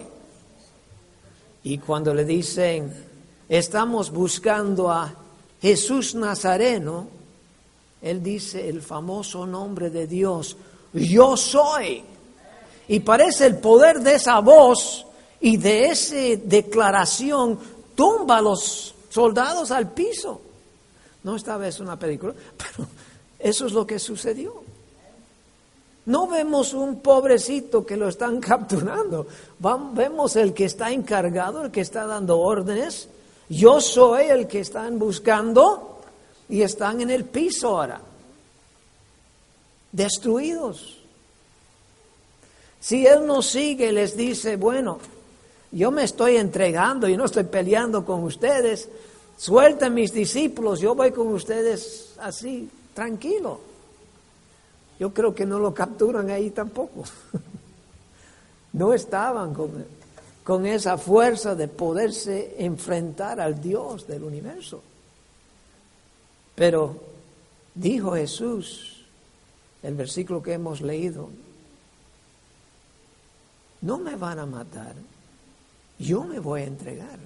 Y 1.65 1.79
cuando 1.79 2.15
le 2.15 2.25
dicen, 2.25 2.93
estamos 3.49 4.11
buscando 4.11 4.91
a 4.91 5.15
Jesús 5.61 6.15
Nazareno, 6.15 7.07
él 8.01 8.23
dice 8.23 8.69
el 8.69 8.83
famoso 8.83 9.47
nombre 9.47 9.91
de 9.91 10.07
Dios, 10.07 10.57
yo 10.93 11.37
soy. 11.37 12.03
Y 12.89 13.01
parece 13.01 13.47
el 13.47 13.59
poder 13.59 14.01
de 14.01 14.17
esa 14.17 14.41
voz 14.41 15.07
y 15.41 15.57
de 15.57 15.87
esa 15.87 16.17
declaración 16.45 17.59
tumba 17.95 18.39
a 18.39 18.43
los 18.43 18.95
soldados 19.09 19.71
al 19.71 19.93
piso. 19.93 20.41
No 21.23 21.37
esta 21.37 21.57
vez 21.57 21.79
una 21.79 21.97
película, 21.99 22.35
pero 22.57 22.89
eso 23.39 23.67
es 23.67 23.73
lo 23.73 23.87
que 23.87 23.99
sucedió. 23.99 24.72
No 26.07 26.27
vemos 26.27 26.75
un 26.75 27.01
pobrecito 27.01 27.87
que 27.87 27.97
lo 27.97 28.09
están 28.09 28.41
capturando, 28.41 29.27
vemos 29.95 30.37
el 30.37 30.53
que 30.53 30.65
está 30.65 30.91
encargado, 30.91 31.65
el 31.65 31.71
que 31.71 31.83
está 31.83 32.07
dando 32.07 32.39
órdenes. 32.39 33.09
Yo 33.49 33.81
soy 33.81 34.27
el 34.27 34.47
que 34.47 34.61
están 34.61 34.99
buscando 34.99 36.01
y 36.49 36.63
están 36.63 37.01
en 37.01 37.11
el 37.11 37.25
piso 37.25 37.69
ahora, 37.69 38.01
destruidos. 39.93 40.99
Si 42.81 43.07
Él 43.07 43.27
nos 43.27 43.47
sigue, 43.47 43.93
les 43.93 44.17
dice, 44.17 44.57
bueno, 44.57 44.99
yo 45.71 45.91
me 45.91 46.05
estoy 46.05 46.37
entregando, 46.37 47.09
y 47.09 47.17
no 47.17 47.27
estoy 47.27 47.45
peleando 47.45 48.05
con 48.05 48.25
ustedes, 48.25 48.89
suelten 49.37 49.95
mis 49.95 50.13
discípulos, 50.13 50.81
yo 50.81 50.95
voy 50.95 51.13
con 51.13 51.29
ustedes 51.29 52.15
así, 52.19 52.69
tranquilo. 52.93 53.72
Yo 55.03 55.13
creo 55.13 55.35
que 55.35 55.45
no 55.45 55.59
lo 55.59 55.75
capturan 55.75 56.31
ahí 56.31 56.51
tampoco. 56.51 57.03
No 58.75 58.95
estaban 58.95 59.53
con, 59.53 59.85
con 60.43 60.65
esa 60.65 60.97
fuerza 60.97 61.55
de 61.55 61.69
poderse 61.69 62.55
enfrentar 62.65 63.39
al 63.39 63.61
Dios 63.61 64.07
del 64.07 64.25
universo. 64.25 64.81
Pero 66.55 66.97
dijo 67.75 68.13
Jesús, 68.13 69.05
el 69.83 69.95
versículo 69.95 70.43
que 70.43 70.55
hemos 70.55 70.81
leído, 70.81 71.29
no 73.83 73.99
me 73.99 74.17
van 74.17 74.39
a 74.39 74.47
matar, 74.47 74.95
yo 75.99 76.25
me 76.25 76.39
voy 76.39 76.63
a 76.63 76.67
entregar. 76.67 77.19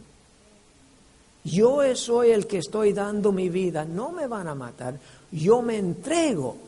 Yo 1.45 1.95
soy 1.95 2.31
el 2.31 2.49
que 2.49 2.59
estoy 2.59 2.93
dando 2.93 3.31
mi 3.31 3.51
vida, 3.51 3.85
no 3.85 4.11
me 4.11 4.27
van 4.27 4.49
a 4.49 4.57
matar, 4.57 4.99
yo 5.31 5.63
me 5.63 5.79
entrego 5.79 6.66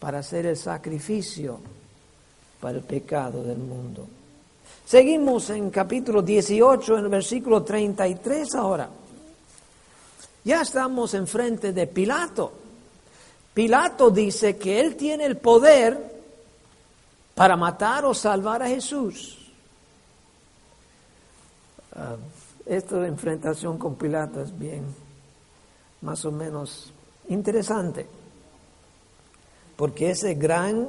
para 0.00 0.18
hacer 0.18 0.46
el 0.46 0.56
sacrificio 0.56 1.60
para 2.60 2.78
el 2.78 2.84
pecado 2.84 3.42
del 3.42 3.58
mundo. 3.58 4.08
Seguimos 4.84 5.50
en 5.50 5.70
capítulo 5.70 6.22
18, 6.22 6.98
en 6.98 7.04
el 7.04 7.10
versículo 7.10 7.62
33 7.62 8.54
ahora. 8.54 8.88
Ya 10.44 10.62
estamos 10.62 11.14
enfrente 11.14 11.72
de 11.72 11.86
Pilato. 11.86 12.52
Pilato 13.54 14.10
dice 14.10 14.56
que 14.56 14.80
él 14.80 14.96
tiene 14.96 15.26
el 15.26 15.36
poder 15.36 16.22
para 17.34 17.56
matar 17.56 18.04
o 18.04 18.14
salvar 18.14 18.62
a 18.62 18.68
Jesús. 18.68 19.38
Ah, 21.94 22.16
esta 22.66 23.06
enfrentación 23.06 23.78
con 23.78 23.96
Pilato 23.96 24.40
es 24.40 24.56
bien, 24.56 24.84
más 26.02 26.24
o 26.24 26.30
menos 26.30 26.92
interesante, 27.28 28.06
porque 29.80 30.10
ese 30.10 30.34
gran 30.34 30.88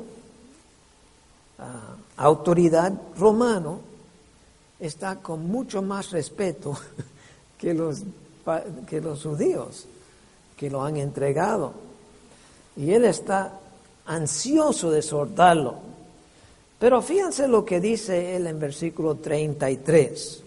ah, 1.59 1.95
autoridad 2.17 2.91
romano 3.17 3.79
está 4.81 5.15
con 5.15 5.47
mucho 5.47 5.81
más 5.81 6.11
respeto 6.11 6.77
que 7.57 7.73
los, 7.73 8.03
que 8.89 8.99
los 8.99 9.23
judíos 9.23 9.85
que 10.57 10.69
lo 10.69 10.83
han 10.83 10.97
entregado. 10.97 11.71
Y 12.75 12.91
él 12.91 13.05
está 13.05 13.57
ansioso 14.07 14.91
de 14.91 15.01
soltarlo. 15.01 15.75
Pero 16.77 17.01
fíjense 17.01 17.47
lo 17.47 17.63
que 17.63 17.79
dice 17.79 18.35
él 18.35 18.45
en 18.45 18.59
versículo 18.59 19.15
33. 19.15 20.43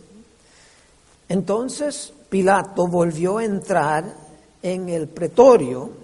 Entonces 1.31 2.13
Pilato 2.29 2.89
volvió 2.89 3.39
a 3.39 3.45
entrar 3.47 4.05
en 4.61 4.91
el 4.91 5.09
pretorio 5.09 6.04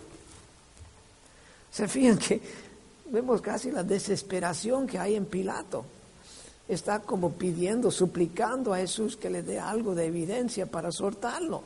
Se 1.71 1.87
fijan 1.87 2.17
que 2.17 2.41
vemos 3.05 3.41
casi 3.41 3.71
la 3.71 3.83
desesperación 3.83 4.85
que 4.87 4.99
hay 4.99 5.15
en 5.15 5.25
Pilato. 5.25 5.85
Está 6.67 6.99
como 6.99 7.31
pidiendo, 7.31 7.91
suplicando 7.91 8.73
a 8.73 8.77
Jesús 8.77 9.17
que 9.17 9.29
le 9.29 9.43
dé 9.43 9.59
algo 9.59 9.95
de 9.95 10.05
evidencia 10.05 10.65
para 10.65 10.91
soltarlo. 10.91 11.63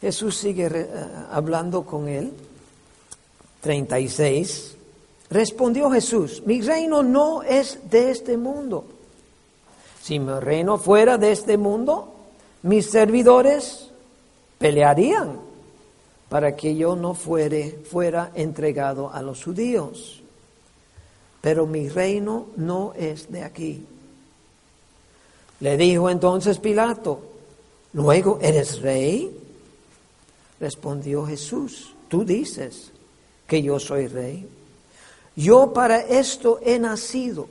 Jesús 0.00 0.36
sigue 0.36 0.66
eh, 0.66 0.88
hablando 1.30 1.84
con 1.84 2.08
él. 2.08 2.32
36. 3.60 4.76
Respondió 5.28 5.90
Jesús, 5.90 6.42
mi 6.44 6.60
reino 6.60 7.02
no 7.02 7.42
es 7.42 7.90
de 7.90 8.10
este 8.10 8.36
mundo. 8.36 8.84
Si 10.02 10.18
mi 10.18 10.32
reino 10.40 10.78
fuera 10.78 11.18
de 11.18 11.32
este 11.32 11.56
mundo, 11.56 12.14
mis 12.62 12.90
servidores 12.90 13.90
pelearían 14.58 15.49
para 16.30 16.54
que 16.54 16.76
yo 16.76 16.94
no 16.94 17.12
fuere, 17.14 17.80
fuera 17.90 18.30
entregado 18.34 19.12
a 19.12 19.20
los 19.20 19.42
judíos. 19.42 20.22
Pero 21.40 21.66
mi 21.66 21.88
reino 21.88 22.46
no 22.56 22.92
es 22.94 23.30
de 23.32 23.42
aquí. 23.42 23.84
Le 25.58 25.76
dijo 25.76 26.08
entonces 26.08 26.58
Pilato, 26.58 27.20
luego, 27.94 28.38
¿eres 28.40 28.80
rey? 28.80 29.36
Respondió 30.60 31.26
Jesús, 31.26 31.94
tú 32.08 32.24
dices 32.24 32.92
que 33.48 33.60
yo 33.60 33.80
soy 33.80 34.06
rey. 34.06 34.48
Yo 35.34 35.72
para 35.72 35.98
esto 36.00 36.60
he 36.62 36.78
nacido 36.78 37.48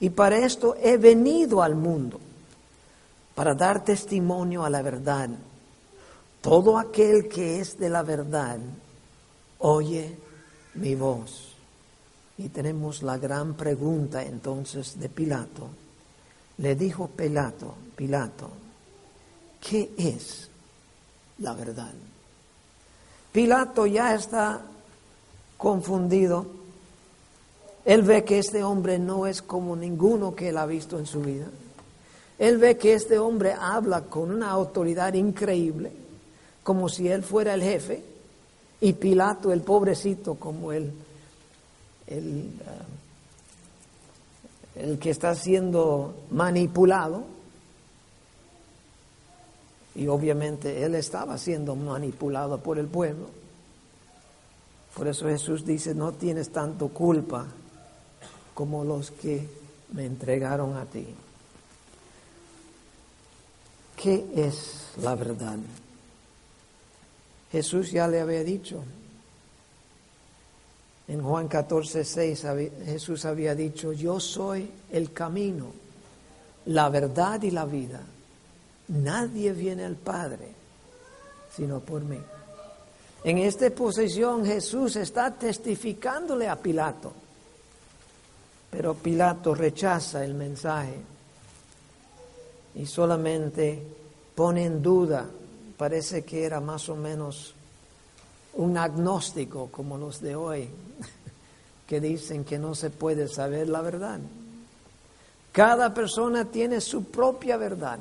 y 0.00 0.10
para 0.10 0.38
esto 0.38 0.76
he 0.82 0.98
venido 0.98 1.62
al 1.62 1.76
mundo 1.76 2.20
para 3.34 3.54
dar 3.54 3.82
testimonio 3.84 4.64
a 4.64 4.70
la 4.70 4.82
verdad. 4.82 5.30
Todo 6.40 6.78
aquel 6.78 7.28
que 7.28 7.60
es 7.60 7.78
de 7.78 7.88
la 7.88 8.02
verdad 8.02 8.58
oye 9.58 10.16
mi 10.74 10.94
voz. 10.94 11.54
Y 12.38 12.48
tenemos 12.50 13.02
la 13.02 13.16
gran 13.18 13.54
pregunta 13.54 14.22
entonces 14.22 14.98
de 14.98 15.08
Pilato. 15.08 15.68
Le 16.58 16.74
dijo 16.74 17.08
Pilato, 17.08 17.74
Pilato, 17.96 18.50
¿qué 19.60 19.90
es 19.96 20.48
la 21.38 21.54
verdad? 21.54 21.92
Pilato 23.32 23.86
ya 23.86 24.14
está 24.14 24.62
confundido. 25.56 26.46
Él 27.84 28.02
ve 28.02 28.24
que 28.24 28.38
este 28.38 28.62
hombre 28.62 28.98
no 28.98 29.26
es 29.26 29.42
como 29.42 29.76
ninguno 29.76 30.34
que 30.34 30.48
él 30.48 30.58
ha 30.58 30.66
visto 30.66 30.98
en 30.98 31.06
su 31.06 31.20
vida. 31.20 31.46
Él 32.38 32.58
ve 32.58 32.76
que 32.76 32.94
este 32.94 33.18
hombre 33.18 33.54
habla 33.58 34.02
con 34.02 34.30
una 34.30 34.50
autoridad 34.50 35.14
increíble, 35.14 35.92
como 36.66 36.88
si 36.88 37.06
él 37.06 37.22
fuera 37.22 37.54
el 37.54 37.62
jefe, 37.62 38.02
y 38.80 38.92
Pilato, 38.94 39.52
el 39.52 39.60
pobrecito, 39.60 40.34
como 40.34 40.72
el, 40.72 40.92
el, 42.08 42.50
uh, 44.74 44.80
el 44.80 44.98
que 44.98 45.10
está 45.10 45.36
siendo 45.36 46.24
manipulado. 46.32 47.22
Y 49.94 50.08
obviamente 50.08 50.82
él 50.82 50.96
estaba 50.96 51.38
siendo 51.38 51.76
manipulado 51.76 52.58
por 52.58 52.80
el 52.80 52.88
pueblo. 52.88 53.30
Por 54.96 55.06
eso 55.06 55.28
Jesús 55.28 55.64
dice, 55.64 55.94
no 55.94 56.14
tienes 56.14 56.50
tanto 56.50 56.88
culpa 56.88 57.46
como 58.54 58.82
los 58.82 59.12
que 59.12 59.48
me 59.92 60.04
entregaron 60.04 60.76
a 60.76 60.84
ti. 60.84 61.06
¿Qué 63.94 64.26
es 64.34 64.88
la 65.00 65.14
verdad? 65.14 65.58
Jesús 67.52 67.90
ya 67.90 68.08
le 68.08 68.20
había 68.20 68.42
dicho. 68.42 68.82
En 71.08 71.22
Juan 71.22 71.46
14, 71.46 72.04
6 72.04 72.46
Jesús 72.84 73.24
había 73.24 73.54
dicho, 73.54 73.92
yo 73.92 74.18
soy 74.18 74.68
el 74.90 75.12
camino, 75.12 75.66
la 76.66 76.88
verdad 76.88 77.42
y 77.42 77.52
la 77.52 77.64
vida. 77.64 78.00
Nadie 78.88 79.52
viene 79.52 79.84
al 79.84 79.96
Padre 79.96 80.56
sino 81.56 81.80
por 81.80 82.02
mí. 82.02 82.18
En 83.24 83.38
esta 83.38 83.70
posición 83.70 84.44
Jesús 84.44 84.96
está 84.96 85.32
testificándole 85.32 86.48
a 86.48 86.56
Pilato, 86.56 87.12
pero 88.70 88.94
Pilato 88.94 89.54
rechaza 89.54 90.24
el 90.24 90.34
mensaje 90.34 90.96
y 92.74 92.84
solamente 92.84 93.82
pone 94.34 94.66
en 94.66 94.82
duda, 94.82 95.26
parece 95.76 96.24
que 96.24 96.44
era 96.44 96.60
más 96.60 96.88
o 96.88 96.96
menos 96.96 97.54
un 98.54 98.78
agnóstico 98.78 99.68
como 99.70 99.98
los 99.98 100.20
de 100.20 100.34
hoy, 100.34 100.68
que 101.86 102.00
dicen 102.00 102.44
que 102.44 102.58
no 102.58 102.74
se 102.74 102.90
puede 102.90 103.28
saber 103.28 103.68
la 103.68 103.82
verdad. 103.82 104.20
Cada 105.52 105.94
persona 105.94 106.44
tiene 106.44 106.80
su 106.80 107.04
propia 107.04 107.56
verdad. 107.56 107.98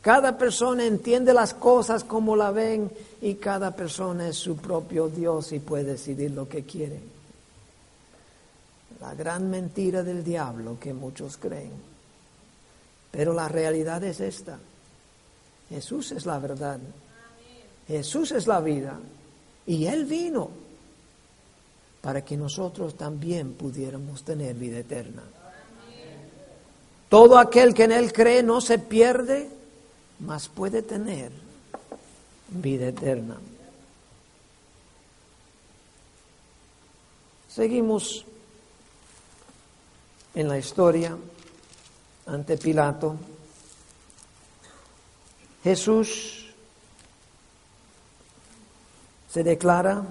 Cada 0.00 0.38
persona 0.38 0.86
entiende 0.86 1.34
las 1.34 1.52
cosas 1.52 2.04
como 2.04 2.36
la 2.36 2.50
ven 2.52 2.90
y 3.20 3.34
cada 3.34 3.74
persona 3.74 4.28
es 4.28 4.36
su 4.36 4.56
propio 4.56 5.08
Dios 5.08 5.52
y 5.52 5.58
puede 5.58 5.84
decidir 5.84 6.30
lo 6.30 6.48
que 6.48 6.62
quiere. 6.62 7.00
La 9.00 9.14
gran 9.14 9.50
mentira 9.50 10.02
del 10.02 10.22
diablo 10.22 10.78
que 10.80 10.94
muchos 10.94 11.36
creen. 11.36 11.72
Pero 13.10 13.34
la 13.34 13.48
realidad 13.48 14.02
es 14.04 14.20
esta. 14.20 14.58
Jesús 15.68 16.12
es 16.12 16.26
la 16.26 16.38
verdad. 16.38 16.78
Jesús 17.88 18.32
es 18.32 18.46
la 18.46 18.60
vida. 18.60 18.98
Y 19.66 19.86
Él 19.86 20.04
vino 20.04 20.50
para 22.00 22.24
que 22.24 22.36
nosotros 22.36 22.96
también 22.96 23.54
pudiéramos 23.54 24.22
tener 24.22 24.54
vida 24.54 24.78
eterna. 24.78 25.22
Todo 27.08 27.38
aquel 27.38 27.74
que 27.74 27.84
en 27.84 27.92
Él 27.92 28.12
cree 28.12 28.42
no 28.42 28.60
se 28.60 28.78
pierde, 28.78 29.48
mas 30.20 30.48
puede 30.48 30.82
tener 30.82 31.32
vida 32.48 32.88
eterna. 32.88 33.36
Seguimos 37.48 38.24
en 40.34 40.48
la 40.48 40.58
historia 40.58 41.16
ante 42.26 42.58
Pilato. 42.58 43.16
Jesús 45.66 46.46
se 49.28 49.42
declara 49.42 50.04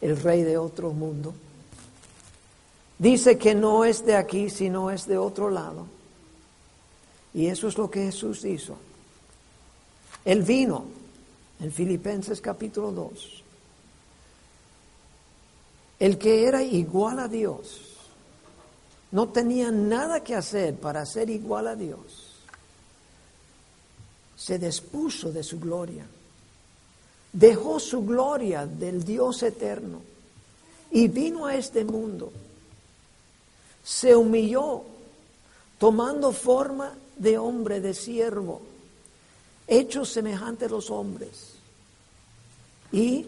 el 0.00 0.16
rey 0.16 0.42
de 0.42 0.56
otro 0.56 0.92
mundo. 0.92 1.34
Dice 2.98 3.36
que 3.36 3.54
no 3.54 3.84
es 3.84 4.06
de 4.06 4.16
aquí, 4.16 4.48
sino 4.48 4.90
es 4.90 5.06
de 5.06 5.18
otro 5.18 5.50
lado. 5.50 5.84
Y 7.34 7.48
eso 7.48 7.68
es 7.68 7.76
lo 7.76 7.90
que 7.90 8.06
Jesús 8.06 8.46
hizo. 8.46 8.78
Él 10.24 10.42
vino 10.42 10.86
en 11.60 11.70
Filipenses 11.70 12.40
capítulo 12.40 12.92
2. 12.92 13.42
El 15.98 16.16
que 16.16 16.46
era 16.46 16.62
igual 16.62 17.18
a 17.18 17.28
Dios, 17.28 17.98
no 19.10 19.28
tenía 19.28 19.70
nada 19.70 20.24
que 20.24 20.34
hacer 20.34 20.76
para 20.76 21.04
ser 21.04 21.28
igual 21.28 21.68
a 21.68 21.76
Dios. 21.76 22.23
Se 24.44 24.58
despuso 24.58 25.32
de 25.32 25.42
su 25.42 25.58
gloria. 25.58 26.04
Dejó 27.32 27.80
su 27.80 28.04
gloria 28.04 28.66
del 28.66 29.02
Dios 29.02 29.42
eterno 29.42 30.02
y 30.90 31.08
vino 31.08 31.46
a 31.46 31.56
este 31.56 31.82
mundo. 31.82 32.30
Se 33.82 34.14
humilló 34.14 34.82
tomando 35.78 36.30
forma 36.30 36.92
de 37.16 37.38
hombre, 37.38 37.80
de 37.80 37.94
siervo, 37.94 38.60
hecho 39.66 40.04
semejante 40.04 40.66
a 40.66 40.68
los 40.68 40.90
hombres. 40.90 41.54
Y 42.92 43.24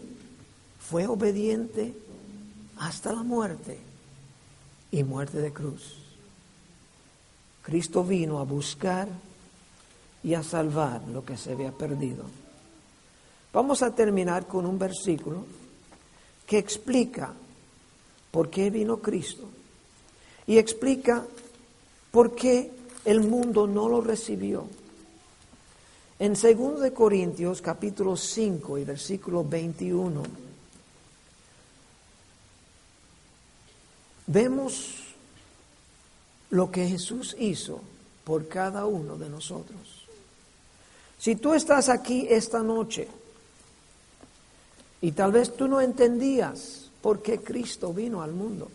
fue 0.79 1.07
obediente 1.07 1.95
hasta 2.77 3.11
la 3.11 3.23
muerte 3.23 3.79
y 4.91 5.03
muerte 5.03 5.39
de 5.39 5.51
cruz. 5.51 5.95
Cristo 7.63 8.03
vino 8.03 8.37
a 8.37 8.43
buscar 8.43 9.09
y 10.23 10.33
a 10.33 10.43
salvar 10.43 11.01
lo 11.07 11.23
que 11.23 11.37
se 11.37 11.51
había 11.51 11.71
perdido. 11.71 12.23
Vamos 13.53 13.81
a 13.81 13.95
terminar 13.95 14.47
con 14.47 14.65
un 14.65 14.77
versículo 14.77 15.45
que 16.45 16.57
explica 16.57 17.33
por 18.31 18.49
qué 18.49 18.69
vino 18.69 18.97
Cristo 18.97 19.47
y 20.45 20.57
explica 20.57 21.25
por 22.11 22.35
qué 22.35 22.71
el 23.05 23.21
mundo 23.21 23.67
no 23.67 23.89
lo 23.89 24.01
recibió. 24.01 24.65
En 26.19 26.33
2 26.33 26.81
de 26.81 26.93
Corintios 26.93 27.61
capítulo 27.61 28.17
5 28.17 28.77
y 28.79 28.83
versículo 28.83 29.43
21 29.43 30.23
vemos 34.27 34.95
lo 36.49 36.69
que 36.69 36.87
Jesús 36.87 37.35
hizo 37.39 37.81
por 38.23 38.47
cada 38.47 38.85
uno 38.85 39.17
de 39.17 39.29
nosotros. 39.29 39.96
Si 41.17 41.35
tú 41.35 41.53
estás 41.53 41.89
aquí 41.89 42.27
esta 42.29 42.61
noche 42.61 43.07
y 45.01 45.11
tal 45.11 45.31
vez 45.31 45.55
tú 45.55 45.67
no 45.67 45.81
entendías 45.81 46.89
por 47.01 47.21
qué 47.21 47.39
Cristo 47.39 47.93
vino 47.93 48.21
al 48.21 48.33
mundo, 48.33 48.69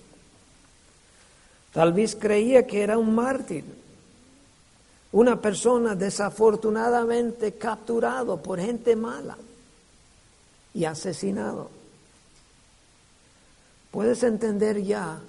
tal 1.72 1.92
vez 1.92 2.16
creía 2.16 2.66
que 2.66 2.82
era 2.82 2.98
un 2.98 3.14
mártir, 3.14 3.64
una 5.12 5.40
persona 5.40 5.94
desafortunadamente 5.94 7.54
capturado 7.54 8.42
por 8.42 8.58
gente 8.58 8.96
mala 8.96 9.36
y 10.74 10.84
asesinado. 10.84 11.70
Puedes 13.90 14.22
entender 14.22 14.82
ya 14.82 15.20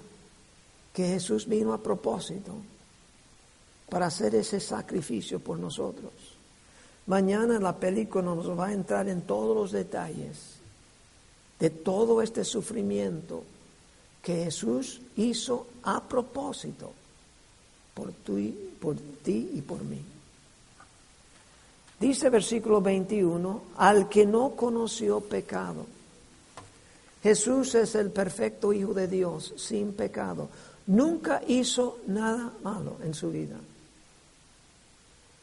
que 0.92 1.06
Jesús 1.06 1.46
vino 1.46 1.74
a 1.74 1.82
propósito 1.82 2.54
para 3.90 4.06
hacer 4.06 4.34
ese 4.34 4.58
sacrificio 4.58 5.38
por 5.38 5.58
nosotros. 5.58 6.33
Mañana 7.06 7.58
la 7.58 7.76
película 7.76 8.24
nos 8.24 8.58
va 8.58 8.68
a 8.68 8.72
entrar 8.72 9.08
en 9.08 9.22
todos 9.22 9.54
los 9.54 9.72
detalles 9.72 10.54
de 11.58 11.70
todo 11.70 12.22
este 12.22 12.44
sufrimiento 12.44 13.44
que 14.22 14.44
Jesús 14.44 15.00
hizo 15.16 15.66
a 15.82 16.02
propósito 16.02 16.92
por, 17.92 18.12
por 18.80 18.96
ti 19.22 19.50
y 19.54 19.60
por 19.60 19.82
mí. 19.84 20.00
Dice 22.00 22.28
versículo 22.30 22.80
21, 22.80 23.62
al 23.76 24.08
que 24.08 24.26
no 24.26 24.50
conoció 24.50 25.20
pecado. 25.20 25.86
Jesús 27.22 27.74
es 27.74 27.94
el 27.94 28.10
perfecto 28.10 28.72
Hijo 28.72 28.92
de 28.92 29.08
Dios, 29.08 29.54
sin 29.56 29.92
pecado. 29.92 30.48
Nunca 30.86 31.42
hizo 31.46 31.98
nada 32.06 32.52
malo 32.62 32.96
en 33.02 33.14
su 33.14 33.30
vida. 33.30 33.56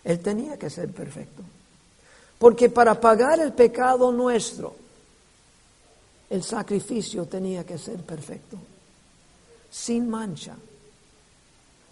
Él 0.03 0.19
tenía 0.19 0.57
que 0.57 0.69
ser 0.69 0.91
perfecto. 0.91 1.43
Porque 2.37 2.69
para 2.69 2.99
pagar 2.99 3.39
el 3.39 3.53
pecado 3.53 4.11
nuestro, 4.11 4.75
el 6.29 6.43
sacrificio 6.43 7.25
tenía 7.25 7.65
que 7.65 7.77
ser 7.77 7.97
perfecto, 7.97 8.57
sin 9.69 10.09
mancha, 10.09 10.55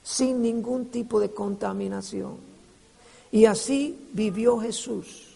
sin 0.04 0.42
ningún 0.42 0.88
tipo 0.88 1.20
de 1.20 1.32
contaminación. 1.32 2.38
Y 3.32 3.46
así 3.46 4.10
vivió 4.14 4.60
Jesús 4.60 5.36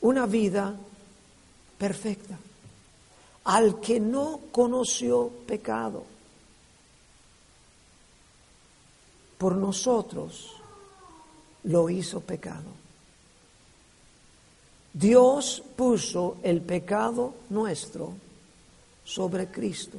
una 0.00 0.26
vida 0.26 0.74
perfecta, 1.78 2.38
al 3.44 3.78
que 3.80 4.00
no 4.00 4.40
conoció 4.50 5.30
pecado 5.46 6.04
por 9.38 9.54
nosotros 9.56 10.59
lo 11.64 11.90
hizo 11.90 12.20
pecado. 12.20 12.80
Dios 14.92 15.62
puso 15.76 16.38
el 16.42 16.60
pecado 16.62 17.34
nuestro 17.50 18.12
sobre 19.04 19.48
Cristo. 19.48 19.98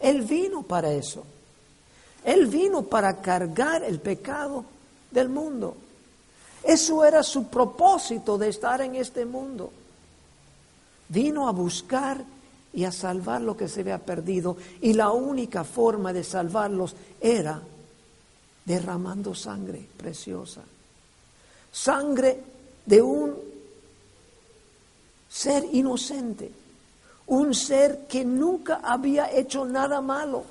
Él 0.00 0.22
vino 0.22 0.62
para 0.62 0.92
eso. 0.92 1.24
Él 2.24 2.46
vino 2.46 2.82
para 2.82 3.20
cargar 3.20 3.84
el 3.84 4.00
pecado 4.00 4.64
del 5.10 5.28
mundo. 5.28 5.76
Eso 6.62 7.04
era 7.04 7.22
su 7.22 7.48
propósito 7.48 8.36
de 8.38 8.48
estar 8.48 8.80
en 8.80 8.96
este 8.96 9.24
mundo. 9.24 9.70
Vino 11.08 11.46
a 11.46 11.52
buscar 11.52 12.24
y 12.72 12.84
a 12.84 12.92
salvar 12.92 13.40
lo 13.40 13.56
que 13.56 13.68
se 13.68 13.80
había 13.80 13.98
perdido. 13.98 14.56
Y 14.80 14.94
la 14.94 15.10
única 15.10 15.64
forma 15.64 16.12
de 16.12 16.24
salvarlos 16.24 16.96
era 17.20 17.62
derramando 18.66 19.32
sangre 19.32 19.88
preciosa. 19.96 20.62
Sangre 21.70 22.42
de 22.84 23.00
un 23.00 23.34
ser 25.28 25.64
inocente, 25.72 26.50
un 27.28 27.54
ser 27.54 28.06
que 28.08 28.24
nunca 28.24 28.80
había 28.82 29.30
hecho 29.30 29.64
nada 29.64 30.00
malo. 30.00 30.44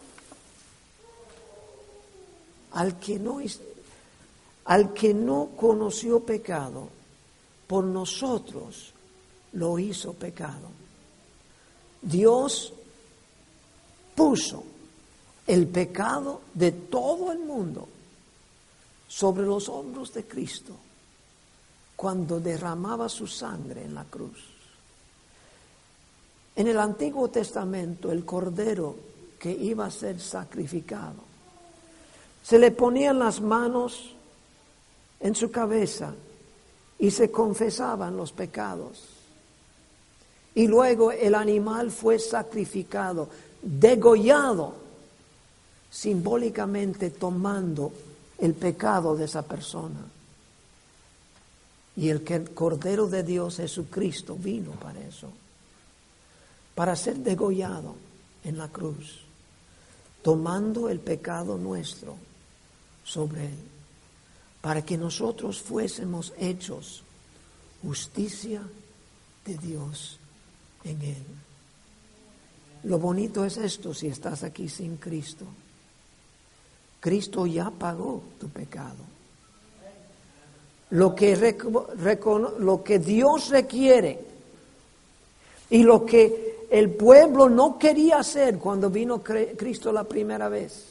Al 2.72 3.00
que 3.00 3.20
no, 3.20 3.42
al 4.66 4.94
que 4.94 5.14
no 5.14 5.50
conoció 5.58 6.22
pecado, 6.22 6.88
por 7.68 7.84
nosotros 7.84 8.94
lo 9.54 9.78
hizo 9.80 10.14
pecado. 10.14 10.70
Dios 12.02 12.72
puso 14.14 14.64
el 15.48 15.68
pecado 15.68 16.42
de 16.54 16.72
todo 16.72 17.32
el 17.32 17.40
mundo 17.40 17.88
sobre 19.16 19.46
los 19.46 19.70
hombros 19.70 20.14
de 20.14 20.26
Cristo 20.26 20.74
cuando 21.96 22.42
derramaba 22.42 23.08
su 23.08 23.28
sangre 23.28 23.84
en 23.84 23.96
la 23.96 24.04
cruz. 24.04 24.44
En 26.54 26.68
el 26.68 26.78
Antiguo 26.78 27.30
Testamento, 27.30 28.12
el 28.12 28.26
cordero 28.26 28.94
que 29.40 29.52
iba 29.52 29.86
a 29.86 29.92
ser 29.92 30.20
sacrificado, 30.20 31.24
se 32.44 32.60
le 32.60 32.72
ponían 32.72 33.18
las 33.18 33.40
manos 33.40 34.12
en 35.22 35.34
su 35.34 35.50
cabeza 35.50 36.14
y 37.00 37.10
se 37.10 37.32
confesaban 37.32 38.18
los 38.18 38.34
pecados. 38.34 39.02
Y 40.56 40.68
luego 40.68 41.14
el 41.14 41.36
animal 41.36 41.90
fue 41.90 42.20
sacrificado, 42.20 43.30
degollado, 43.62 44.74
simbólicamente 45.90 47.12
tomando 47.12 47.94
el 48.40 48.54
pecado 48.54 49.16
de 49.16 49.26
esa 49.26 49.44
persona. 49.44 50.02
Y 51.96 52.10
el 52.10 52.24
que 52.24 52.36
el 52.36 52.54
Cordero 52.54 53.08
de 53.08 53.24
Dios 53.24 53.58
Jesucristo 53.58 54.36
vino 54.36 54.72
para 54.72 55.00
eso. 55.02 55.32
para 56.76 56.96
ser 56.98 57.16
degollado 57.16 57.96
en 58.44 58.58
la 58.58 58.68
cruz, 58.68 59.22
tomando 60.22 60.90
el 60.90 61.00
pecado 61.00 61.58
nuestro 61.58 62.18
sobre 63.06 63.46
él, 63.46 63.58
para 64.62 64.84
que 64.84 64.98
nosotros 64.98 65.62
fuésemos 65.62 66.34
hechos 66.38 67.02
justicia 67.82 68.62
de 69.46 69.58
Dios 69.58 70.20
en 70.84 71.02
él. 71.02 71.26
Lo 72.84 73.00
bonito 73.00 73.46
es 73.46 73.58
esto 73.58 73.94
si 73.94 74.08
estás 74.08 74.44
aquí 74.44 74.68
sin 74.68 74.98
Cristo. 74.98 75.46
Cristo 77.06 77.46
ya 77.46 77.70
pagó 77.70 78.24
tu 78.40 78.50
pecado. 78.50 78.96
Lo 80.90 81.14
que, 81.14 81.38
Dios 82.98 83.50
requiere 83.50 84.20
y 85.70 85.84
lo 85.84 86.04
que 86.04 86.66
el 86.72 86.90
pueblo 86.90 87.48
no 87.48 87.78
quería 87.78 88.18
hacer 88.18 88.58
cuando 88.58 88.90
vino 88.90 89.22
Cristo 89.22 89.92
la 89.92 90.06
primera 90.06 90.50
vez. 90.50 90.84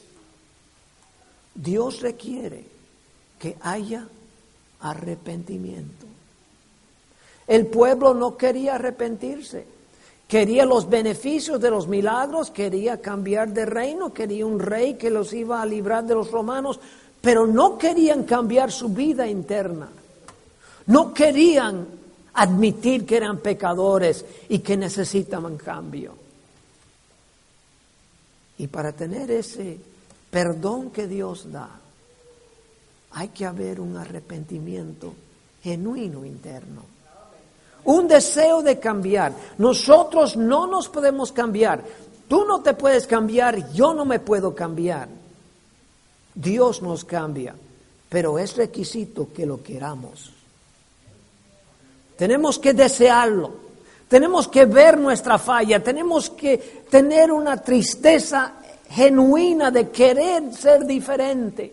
Dios 1.52 2.00
requiere 2.00 2.64
que 3.36 3.56
haya 3.60 4.06
arrepentimiento. 4.82 6.06
El 7.48 7.66
pueblo 7.66 8.14
no 8.14 8.36
quería 8.36 8.76
arrepentirse. 8.76 9.66
Quería 10.28 10.64
los 10.64 10.88
beneficios 10.88 11.60
de 11.60 11.70
los 11.70 11.86
milagros, 11.86 12.50
quería 12.50 13.00
cambiar 13.00 13.52
de 13.52 13.66
reino, 13.66 14.12
quería 14.12 14.46
un 14.46 14.58
rey 14.58 14.94
que 14.94 15.10
los 15.10 15.32
iba 15.32 15.60
a 15.60 15.66
librar 15.66 16.04
de 16.04 16.14
los 16.14 16.30
romanos, 16.30 16.80
pero 17.20 17.46
no 17.46 17.76
querían 17.76 18.24
cambiar 18.24 18.72
su 18.72 18.88
vida 18.88 19.28
interna. 19.28 19.88
No 20.86 21.12
querían 21.12 21.86
admitir 22.34 23.06
que 23.06 23.16
eran 23.16 23.38
pecadores 23.38 24.24
y 24.48 24.58
que 24.60 24.76
necesitaban 24.76 25.56
cambio. 25.56 26.14
Y 28.58 28.66
para 28.66 28.92
tener 28.92 29.30
ese 29.30 29.78
perdón 30.30 30.90
que 30.90 31.06
Dios 31.06 31.50
da, 31.52 31.68
hay 33.12 33.28
que 33.28 33.44
haber 33.44 33.80
un 33.80 33.96
arrepentimiento 33.96 35.14
genuino 35.62 36.24
interno 36.24 36.93
un 37.84 38.08
deseo 38.08 38.62
de 38.62 38.78
cambiar. 38.78 39.32
Nosotros 39.58 40.36
no 40.36 40.66
nos 40.66 40.88
podemos 40.88 41.32
cambiar. 41.32 41.82
Tú 42.28 42.44
no 42.44 42.62
te 42.62 42.74
puedes 42.74 43.06
cambiar, 43.06 43.72
yo 43.72 43.94
no 43.94 44.04
me 44.04 44.18
puedo 44.18 44.54
cambiar. 44.54 45.08
Dios 46.34 46.82
nos 46.82 47.04
cambia, 47.04 47.54
pero 48.08 48.38
es 48.38 48.56
requisito 48.56 49.28
que 49.32 49.46
lo 49.46 49.62
queramos. 49.62 50.32
Tenemos 52.16 52.58
que 52.58 52.72
desearlo, 52.72 53.52
tenemos 54.08 54.48
que 54.48 54.64
ver 54.64 54.98
nuestra 54.98 55.38
falla, 55.38 55.82
tenemos 55.82 56.30
que 56.30 56.84
tener 56.90 57.30
una 57.30 57.56
tristeza 57.56 58.54
genuina 58.88 59.70
de 59.70 59.90
querer 59.90 60.52
ser 60.54 60.84
diferente. 60.86 61.72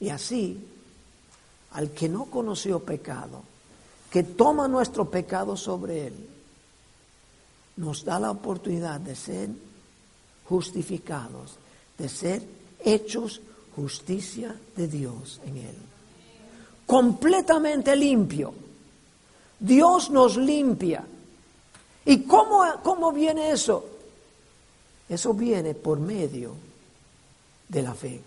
Y 0.00 0.08
así 0.08 0.75
al 1.76 1.90
que 1.90 2.08
no 2.08 2.24
conoció 2.24 2.80
pecado, 2.80 3.42
que 4.10 4.22
toma 4.22 4.66
nuestro 4.66 5.10
pecado 5.10 5.58
sobre 5.58 6.06
él, 6.06 6.14
nos 7.76 8.02
da 8.02 8.18
la 8.18 8.30
oportunidad 8.30 8.98
de 8.98 9.14
ser 9.14 9.50
justificados, 10.46 11.56
de 11.98 12.08
ser 12.08 12.42
hechos 12.82 13.42
justicia 13.74 14.56
de 14.74 14.88
Dios 14.88 15.38
en 15.44 15.58
él. 15.58 15.76
Completamente 16.86 17.94
limpio. 17.94 18.54
Dios 19.60 20.08
nos 20.08 20.38
limpia. 20.38 21.04
¿Y 22.06 22.22
cómo, 22.22 22.64
cómo 22.82 23.12
viene 23.12 23.50
eso? 23.50 23.84
Eso 25.10 25.34
viene 25.34 25.74
por 25.74 26.00
medio 26.00 26.54
de 27.68 27.82
la 27.82 27.92
fe. 27.92 28.22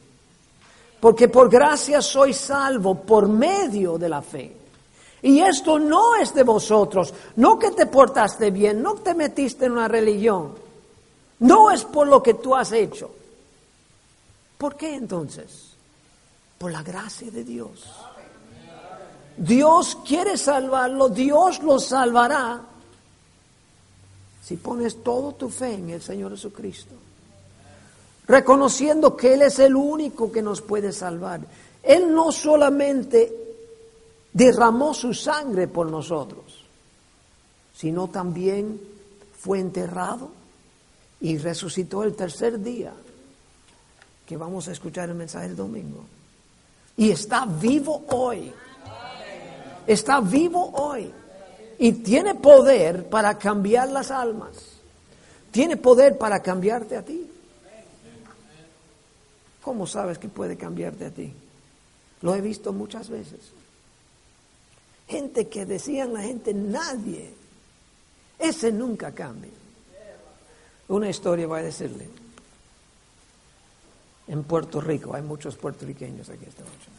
Porque 1.00 1.30
por 1.30 1.50
gracia 1.50 2.02
soy 2.02 2.34
salvo 2.34 2.96
por 2.96 3.28
medio 3.28 3.98
de 3.98 4.10
la 4.10 4.22
fe. 4.22 4.56
Y 5.22 5.40
esto 5.42 5.80
no 5.80 6.16
es 6.16 6.34
de 6.34 6.44
vosotros, 6.44 7.14
no 7.36 7.60
que 7.60 7.72
te 7.72 7.86
portaste 7.86 8.52
bien, 8.52 8.82
no 8.82 8.96
te 8.96 9.14
metiste 9.14 9.66
en 9.66 9.74
una 9.74 9.88
religión, 9.88 10.56
no 11.40 11.72
es 11.72 11.84
por 11.84 12.08
lo 12.08 12.24
que 12.24 12.36
tú 12.36 12.56
has 12.56 12.72
hecho. 12.72 13.12
¿Por 14.58 14.76
qué 14.76 14.96
entonces? 14.96 15.74
Por 16.58 16.72
la 16.72 16.84
gracia 16.84 17.30
de 17.32 17.44
Dios. 17.44 17.84
Dios 19.36 19.98
quiere 20.06 20.38
salvarlo, 20.38 21.10
Dios 21.10 21.62
lo 21.64 21.80
salvará 21.80 22.62
si 24.44 24.58
pones 24.58 25.04
todo 25.04 25.34
tu 25.34 25.50
fe 25.50 25.74
en 25.74 25.90
el 25.92 26.02
Señor 26.02 26.32
Jesucristo 26.32 26.96
reconociendo 28.30 29.18
que 29.18 29.34
Él 29.34 29.42
es 29.42 29.58
el 29.58 29.76
único 29.76 30.32
que 30.32 30.44
nos 30.44 30.62
puede 30.62 30.94
salvar. 30.94 31.42
Él 31.82 32.14
no 32.14 32.32
solamente 32.32 33.36
derramó 34.32 34.94
su 34.94 35.16
sangre 35.16 35.68
por 35.68 35.90
nosotros, 35.90 36.64
sino 37.76 38.08
también 38.10 38.80
fue 39.36 39.60
enterrado 39.60 40.30
y 41.20 41.40
resucitó 41.40 42.04
el 42.04 42.16
tercer 42.16 42.62
día, 42.62 42.94
que 44.28 44.38
vamos 44.38 44.68
a 44.68 44.74
escuchar 44.74 45.10
el 45.10 45.16
mensaje 45.16 45.48
el 45.48 45.56
domingo. 45.56 46.04
Y 46.98 47.10
está 47.10 47.46
vivo 47.46 48.06
hoy. 48.10 48.54
Está 49.88 50.22
vivo 50.22 50.70
hoy. 50.76 51.12
Y 51.80 51.94
tiene 51.94 52.36
poder 52.36 53.10
para 53.10 53.40
cambiar 53.40 53.90
las 53.90 54.12
almas. 54.12 54.52
Tiene 55.50 55.78
poder 55.78 56.18
para 56.20 56.44
cambiarte 56.44 56.96
a 56.96 57.02
ti. 57.02 57.28
¿Cómo 59.62 59.86
sabes 59.86 60.18
que 60.18 60.30
puede 60.30 60.58
cambiarte 60.58 61.06
a 61.06 61.12
ti? 61.12 61.34
Lo 62.22 62.36
he 62.36 62.42
visto 62.42 62.74
muchas 62.74 63.10
veces. 63.10 63.40
Gente 65.08 65.48
que 65.48 65.66
decían 65.66 66.14
la 66.14 66.22
gente, 66.22 66.54
nadie, 66.54 67.34
ese 68.38 68.72
nunca 68.72 69.12
cambia. 69.12 69.52
Una 70.90 71.10
historia 71.10 71.48
voy 71.48 71.60
a 71.60 71.64
decirle. 71.64 72.08
En 74.28 74.44
Puerto 74.44 74.80
Rico, 74.80 75.16
hay 75.16 75.24
muchos 75.24 75.56
puertorriqueños 75.56 76.30
aquí 76.30 76.46
esta 76.46 76.62
noche. 76.62 76.90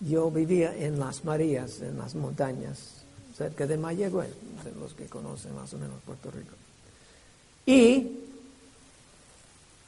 Yo 0.00 0.30
vivía 0.30 0.76
en 0.76 0.98
Las 0.98 1.24
Marías, 1.24 1.80
en 1.80 1.96
las 1.96 2.14
montañas, 2.14 3.04
cerca 3.36 3.66
de 3.66 3.78
Mayagüez, 3.78 4.34
los 4.78 4.94
que 4.94 5.06
conocen 5.06 5.54
más 5.54 5.72
o 5.72 5.78
menos 5.78 5.96
Puerto 6.04 6.30
Rico. 6.30 6.54
Y 7.64 8.18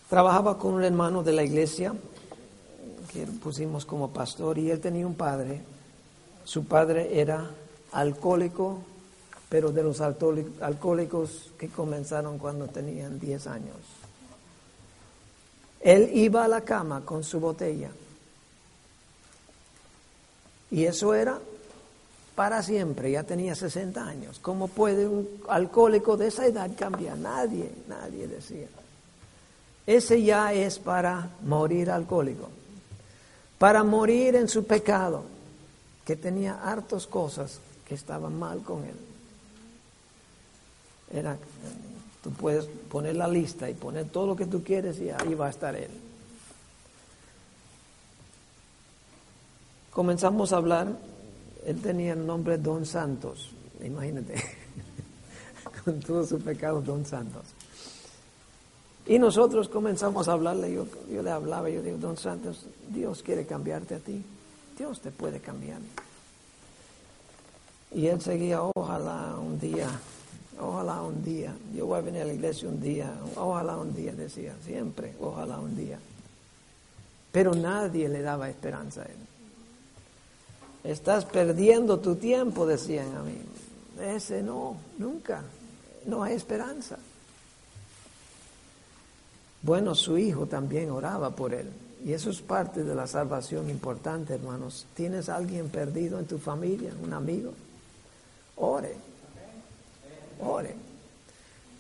Trabajaba 0.09 0.59
con 0.59 0.75
un 0.75 0.85
hermano 0.85 1.23
de 1.23 1.33
la 1.33 1.43
iglesia 1.43 1.95
que 3.13 3.27
pusimos 3.27 3.85
como 3.85 4.11
pastor 4.11 4.59
y 4.59 4.71
él 4.71 4.81
tenía 4.81 5.07
un 5.07 5.15
padre. 5.15 5.63
Su 6.45 6.65
padre 6.67 7.21
era 7.21 7.51
alcohólico, 7.93 8.79
pero 9.49 9.71
de 9.71 9.83
los 9.83 10.01
alcohólicos 10.01 11.53
que 11.59 11.69
comenzaron 11.69 12.39
cuando 12.39 12.67
tenían 12.67 13.19
10 13.19 13.47
años. 13.47 13.77
Él 15.81 16.11
iba 16.15 16.45
a 16.45 16.49
la 16.49 16.63
cama 16.63 17.03
con 17.05 17.23
su 17.25 17.41
botella. 17.41 17.91
Y 20.71 20.85
eso 20.85 21.15
era 21.15 21.39
para 22.35 22.63
siempre, 22.63 23.13
ya 23.13 23.23
tenía 23.23 23.55
60 23.55 24.05
años. 24.05 24.39
¿Cómo 24.41 24.67
puede 24.67 25.07
un 25.07 25.29
alcohólico 25.49 26.17
de 26.17 26.29
esa 26.29 26.47
edad 26.47 26.71
cambiar? 26.77 27.17
Nadie, 27.17 27.71
nadie 27.87 28.27
decía. 28.27 28.67
Ese 29.87 30.23
ya 30.23 30.53
es 30.53 30.79
para 30.79 31.31
morir 31.43 31.91
alcohólico, 31.91 32.49
para 33.59 33.85
morir 33.85 34.35
en 34.37 34.49
su 34.49 34.65
pecado, 34.65 35.25
que 36.05 36.17
tenía 36.17 36.61
hartas 36.63 37.07
cosas 37.07 37.61
que 37.87 37.95
estaban 37.95 38.39
mal 38.39 38.63
con 38.63 38.85
él. 38.85 38.97
Era, 41.13 41.37
tú 42.23 42.31
puedes 42.31 42.67
poner 42.91 43.17
la 43.17 43.29
lista 43.29 43.69
y 43.69 43.75
poner 43.75 44.09
todo 44.09 44.27
lo 44.29 44.37
que 44.37 44.47
tú 44.47 44.63
quieres 44.63 44.99
y 44.99 45.11
ahí 45.11 45.35
va 45.35 45.47
a 45.47 45.51
estar 45.51 45.75
él. 45.77 45.91
Comenzamos 49.93 50.53
a 50.53 50.57
hablar, 50.57 50.89
él 51.65 51.81
tenía 51.81 52.15
el 52.15 52.27
nombre 52.27 52.59
Don 52.59 52.85
Santos, 52.85 53.51
imagínate, 53.83 54.35
con 55.85 56.01
todo 56.01 56.27
su 56.27 56.41
pecado 56.41 56.83
Don 56.83 57.07
Santos. 57.07 57.45
Y 59.07 59.19
nosotros 59.19 59.69
comenzamos 59.69 60.29
a 60.29 60.33
hablarle, 60.33 60.73
yo, 60.73 60.87
yo 61.13 61.23
le 61.23 61.31
hablaba, 61.31 61.69
yo 61.69 61.83
digo, 61.83 61.99
don 61.99 62.17
Santos, 62.17 62.65
Dios 62.89 63.23
quiere 63.23 63.45
cambiarte 63.45 63.97
a 63.97 63.99
ti, 63.99 64.23
Dios 64.79 65.01
te 65.01 65.11
puede 65.11 65.41
cambiar. 65.41 65.81
Y 67.93 68.07
él 68.07 68.21
seguía, 68.23 68.63
ojalá 68.63 69.37
un 69.39 69.61
día, 69.61 69.89
ojalá 70.59 71.03
un 71.03 71.23
día, 71.23 71.55
yo 71.75 71.87
voy 71.87 71.99
a 71.99 72.01
venir 72.01 72.23
a 72.23 72.25
la 72.25 72.33
iglesia 72.33 72.69
un 72.69 72.81
día, 72.81 73.13
ojalá 73.37 73.77
un 73.77 73.95
día, 73.95 74.13
decía, 74.13 74.55
siempre, 74.65 75.15
ojalá 75.21 75.59
un 75.59 75.77
día. 75.77 75.99
Pero 77.31 77.55
nadie 77.55 78.09
le 78.09 78.23
daba 78.23 78.49
esperanza 78.49 79.03
a 79.03 79.05
él. 79.05 79.19
Estás 80.83 81.25
perdiendo 81.27 81.99
tu 82.01 82.17
tiempo, 82.17 82.67
decían 82.67 83.15
a 83.17 83.23
mí. 83.23 83.39
ese 84.01 84.43
no, 84.43 84.77
nunca, 84.99 85.43
no 86.07 86.23
hay 86.23 86.35
esperanza. 86.35 86.99
Bueno, 89.65 89.95
su 89.95 90.19
hijo 90.19 90.45
también 90.45 90.91
oraba 90.91 91.31
por 91.31 91.55
él. 91.55 91.71
Y 92.05 92.13
eso 92.13 92.29
es 92.29 92.43
parte 92.43 92.85
de 92.85 92.95
la 92.95 93.07
salvación 93.07 93.71
importante, 93.71 94.35
hermanos. 94.35 94.87
¿Tienes 94.95 95.31
alguien 95.31 95.71
perdido 95.71 96.19
en 96.19 96.27
tu 96.27 96.37
familia, 96.37 96.93
un 97.03 97.15
amigo? 97.15 97.51
Ore. 98.57 98.95
Ore. 100.43 100.75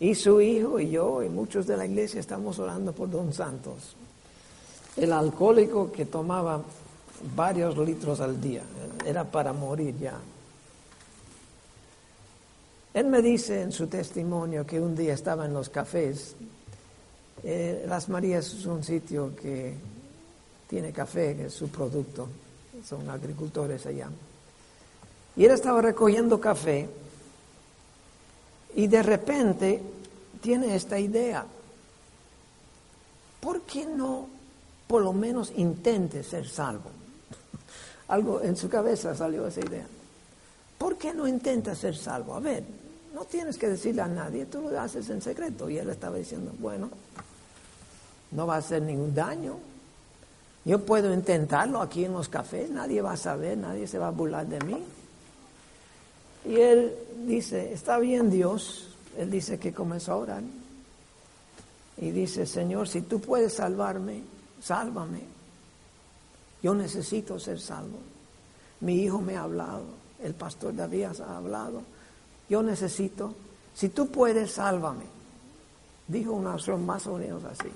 Y 0.00 0.14
su 0.14 0.40
hijo 0.40 0.80
y 0.80 0.90
yo 0.90 1.22
y 1.22 1.28
muchos 1.28 1.66
de 1.66 1.76
la 1.76 1.84
iglesia 1.84 2.20
estamos 2.20 2.58
orando 2.58 2.92
por 2.92 3.10
Don 3.10 3.34
Santos. 3.34 3.96
El 4.96 5.12
alcohólico 5.12 5.92
que 5.92 6.06
tomaba 6.06 6.62
varios 7.36 7.76
litros 7.76 8.18
al 8.20 8.40
día. 8.40 8.62
Era 9.04 9.24
para 9.24 9.52
morir 9.52 9.94
ya. 9.98 10.18
Él 12.94 13.06
me 13.08 13.20
dice 13.20 13.60
en 13.60 13.72
su 13.72 13.88
testimonio 13.88 14.64
que 14.64 14.80
un 14.80 14.96
día 14.96 15.12
estaba 15.12 15.44
en 15.44 15.52
los 15.52 15.68
cafés. 15.68 16.34
Eh, 17.46 17.84
Las 17.86 18.08
Marías 18.08 18.46
es 18.54 18.64
un 18.64 18.82
sitio 18.82 19.36
que 19.36 19.74
tiene 20.66 20.92
café, 20.92 21.36
que 21.36 21.46
es 21.46 21.52
su 21.52 21.68
producto. 21.68 22.26
Son 22.88 23.08
agricultores 23.10 23.84
allá. 23.84 24.08
Y 25.36 25.44
él 25.44 25.50
estaba 25.50 25.82
recogiendo 25.82 26.40
café 26.40 26.88
y 28.74 28.86
de 28.86 29.02
repente 29.02 29.82
tiene 30.40 30.74
esta 30.74 30.98
idea. 30.98 31.44
¿Por 33.40 33.60
qué 33.62 33.84
no 33.84 34.26
por 34.86 35.02
lo 35.02 35.12
menos 35.12 35.52
intente 35.56 36.22
ser 36.22 36.48
salvo? 36.48 36.90
Algo 38.08 38.40
en 38.40 38.56
su 38.56 38.70
cabeza 38.70 39.14
salió 39.14 39.46
esa 39.46 39.60
idea. 39.60 39.86
¿Por 40.78 40.96
qué 40.96 41.12
no 41.12 41.28
intenta 41.28 41.74
ser 41.74 41.94
salvo? 41.96 42.34
A 42.34 42.40
ver, 42.40 42.64
no 43.14 43.24
tienes 43.24 43.58
que 43.58 43.68
decirle 43.68 44.02
a 44.02 44.08
nadie, 44.08 44.46
tú 44.46 44.62
lo 44.62 44.80
haces 44.80 45.08
en 45.10 45.20
secreto. 45.20 45.68
Y 45.68 45.78
él 45.78 45.90
estaba 45.90 46.16
diciendo, 46.16 46.52
bueno, 46.58 46.90
no 48.34 48.46
va 48.46 48.56
a 48.56 48.58
hacer 48.58 48.82
ningún 48.82 49.14
daño. 49.14 49.56
Yo 50.64 50.84
puedo 50.84 51.12
intentarlo 51.12 51.80
aquí 51.80 52.04
en 52.04 52.12
los 52.12 52.28
cafés, 52.28 52.70
nadie 52.70 53.00
va 53.00 53.12
a 53.12 53.16
saber, 53.16 53.56
nadie 53.56 53.86
se 53.86 53.98
va 53.98 54.08
a 54.08 54.10
burlar 54.10 54.46
de 54.46 54.60
mí. 54.60 54.82
Y 56.46 56.56
él 56.56 56.94
dice, 57.26 57.72
está 57.72 57.98
bien 57.98 58.30
Dios, 58.30 58.88
él 59.16 59.30
dice 59.30 59.58
que 59.58 59.72
comenzó 59.72 60.12
a 60.12 60.16
orar. 60.16 60.42
Y 61.96 62.10
dice, 62.10 62.44
Señor, 62.46 62.88
si 62.88 63.02
tú 63.02 63.20
puedes 63.20 63.54
salvarme, 63.54 64.22
sálvame. 64.60 65.20
Yo 66.62 66.74
necesito 66.74 67.38
ser 67.38 67.60
salvo. 67.60 67.98
Mi 68.80 68.96
hijo 68.96 69.20
me 69.20 69.36
ha 69.36 69.42
hablado, 69.42 69.84
el 70.22 70.34
pastor 70.34 70.74
David 70.74 71.04
ha 71.04 71.36
hablado. 71.36 71.82
Yo 72.48 72.62
necesito, 72.62 73.34
si 73.74 73.90
tú 73.90 74.08
puedes, 74.08 74.52
sálvame. 74.52 75.04
Dijo 76.08 76.32
una 76.32 76.50
oración 76.50 76.84
más 76.84 77.06
o 77.06 77.16
menos 77.16 77.44
así. 77.44 77.70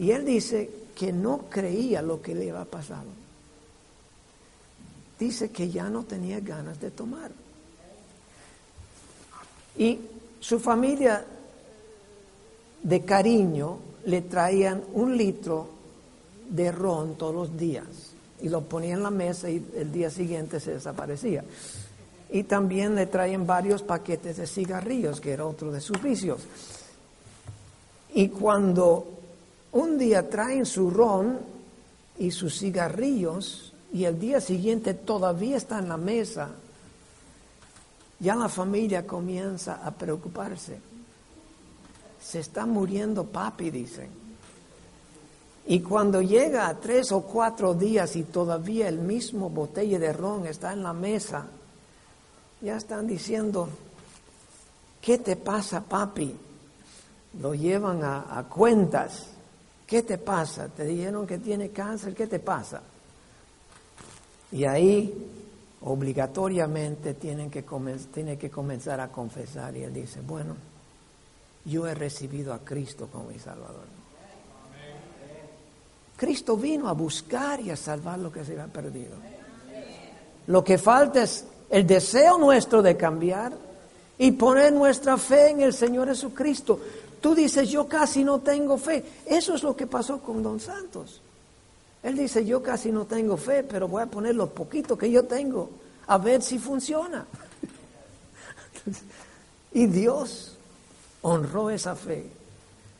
Y 0.00 0.12
él 0.12 0.24
dice 0.24 0.70
que 0.96 1.12
no 1.12 1.42
creía 1.50 2.00
lo 2.00 2.22
que 2.22 2.34
le 2.34 2.46
iba 2.46 2.62
a 2.62 2.64
pasar. 2.64 3.04
Dice 5.18 5.50
que 5.50 5.68
ya 5.68 5.90
no 5.90 6.04
tenía 6.04 6.40
ganas 6.40 6.80
de 6.80 6.90
tomar. 6.90 7.30
Y 9.76 9.98
su 10.40 10.58
familia 10.58 11.22
de 12.82 13.04
cariño 13.04 13.76
le 14.06 14.22
traían 14.22 14.82
un 14.94 15.18
litro 15.18 15.68
de 16.48 16.72
ron 16.72 17.16
todos 17.16 17.34
los 17.34 17.58
días 17.58 17.84
y 18.40 18.48
lo 18.48 18.62
ponía 18.62 18.94
en 18.94 19.02
la 19.02 19.10
mesa 19.10 19.50
y 19.50 19.62
el 19.76 19.92
día 19.92 20.08
siguiente 20.08 20.60
se 20.60 20.72
desaparecía. 20.72 21.44
Y 22.30 22.44
también 22.44 22.94
le 22.94 23.04
traían 23.04 23.46
varios 23.46 23.82
paquetes 23.82 24.38
de 24.38 24.46
cigarrillos, 24.46 25.20
que 25.20 25.32
era 25.32 25.44
otro 25.44 25.70
de 25.70 25.82
sus 25.82 26.02
vicios. 26.02 26.40
Y 28.14 28.28
cuando 28.28 29.19
un 29.72 29.98
día 29.98 30.28
traen 30.28 30.66
su 30.66 30.90
ron 30.90 31.38
y 32.18 32.30
sus 32.30 32.58
cigarrillos 32.58 33.72
y 33.92 34.04
el 34.04 34.18
día 34.18 34.40
siguiente 34.40 34.94
todavía 34.94 35.56
está 35.56 35.78
en 35.78 35.88
la 35.88 35.96
mesa, 35.96 36.50
ya 38.18 38.34
la 38.34 38.48
familia 38.48 39.06
comienza 39.06 39.80
a 39.84 39.90
preocuparse. 39.90 40.78
Se 42.22 42.40
está 42.40 42.66
muriendo 42.66 43.24
papi, 43.24 43.70
dicen. 43.70 44.10
Y 45.66 45.80
cuando 45.80 46.20
llega 46.20 46.68
a 46.68 46.78
tres 46.78 47.12
o 47.12 47.22
cuatro 47.22 47.74
días 47.74 48.16
y 48.16 48.24
todavía 48.24 48.88
el 48.88 48.98
mismo 48.98 49.48
botella 49.48 49.98
de 49.98 50.12
ron 50.12 50.46
está 50.46 50.72
en 50.72 50.82
la 50.82 50.92
mesa, 50.92 51.46
ya 52.60 52.76
están 52.76 53.06
diciendo, 53.06 53.68
¿qué 55.00 55.18
te 55.18 55.36
pasa, 55.36 55.80
papi? 55.80 56.36
Lo 57.40 57.54
llevan 57.54 58.04
a, 58.04 58.38
a 58.38 58.44
cuentas. 58.44 59.28
¿Qué 59.90 60.04
te 60.04 60.18
pasa? 60.18 60.68
Te 60.68 60.84
dijeron 60.84 61.26
que 61.26 61.38
tiene 61.38 61.70
cáncer, 61.70 62.14
¿qué 62.14 62.28
te 62.28 62.38
pasa? 62.38 62.80
Y 64.52 64.64
ahí 64.64 65.12
obligatoriamente 65.82 67.14
tienen 67.14 67.50
que 67.50 67.64
tiene 68.14 68.38
que 68.38 68.48
comenzar 68.48 69.00
a 69.00 69.08
confesar 69.08 69.76
y 69.76 69.82
él 69.82 69.92
dice, 69.92 70.20
bueno, 70.20 70.54
yo 71.64 71.88
he 71.88 71.94
recibido 71.96 72.54
a 72.54 72.60
Cristo 72.60 73.08
como 73.10 73.30
mi 73.30 73.38
Salvador. 73.40 73.86
Cristo 76.16 76.56
vino 76.56 76.88
a 76.88 76.92
buscar 76.92 77.60
y 77.60 77.70
a 77.70 77.76
salvar 77.76 78.20
lo 78.20 78.30
que 78.30 78.44
se 78.44 78.52
había 78.52 78.72
perdido. 78.72 79.16
Lo 80.46 80.62
que 80.62 80.78
falta 80.78 81.24
es 81.24 81.44
el 81.68 81.84
deseo 81.84 82.38
nuestro 82.38 82.80
de 82.80 82.96
cambiar 82.96 83.54
y 84.18 84.30
poner 84.32 84.72
nuestra 84.72 85.16
fe 85.16 85.50
en 85.50 85.62
el 85.62 85.72
Señor 85.72 86.06
Jesucristo. 86.06 86.78
Tú 87.20 87.34
dices, 87.34 87.68
yo 87.68 87.86
casi 87.86 88.24
no 88.24 88.40
tengo 88.40 88.78
fe. 88.78 89.04
Eso 89.26 89.54
es 89.54 89.62
lo 89.62 89.76
que 89.76 89.86
pasó 89.86 90.20
con 90.20 90.42
Don 90.42 90.58
Santos. 90.58 91.20
Él 92.02 92.16
dice, 92.16 92.44
yo 92.44 92.62
casi 92.62 92.90
no 92.90 93.04
tengo 93.04 93.36
fe, 93.36 93.62
pero 93.62 93.86
voy 93.86 94.02
a 94.02 94.06
poner 94.06 94.34
lo 94.34 94.48
poquito 94.48 94.96
que 94.96 95.10
yo 95.10 95.24
tengo 95.24 95.70
a 96.06 96.18
ver 96.18 96.42
si 96.42 96.58
funciona. 96.58 97.26
y 99.72 99.86
Dios 99.86 100.56
honró 101.22 101.70
esa 101.70 101.94
fe. 101.94 102.26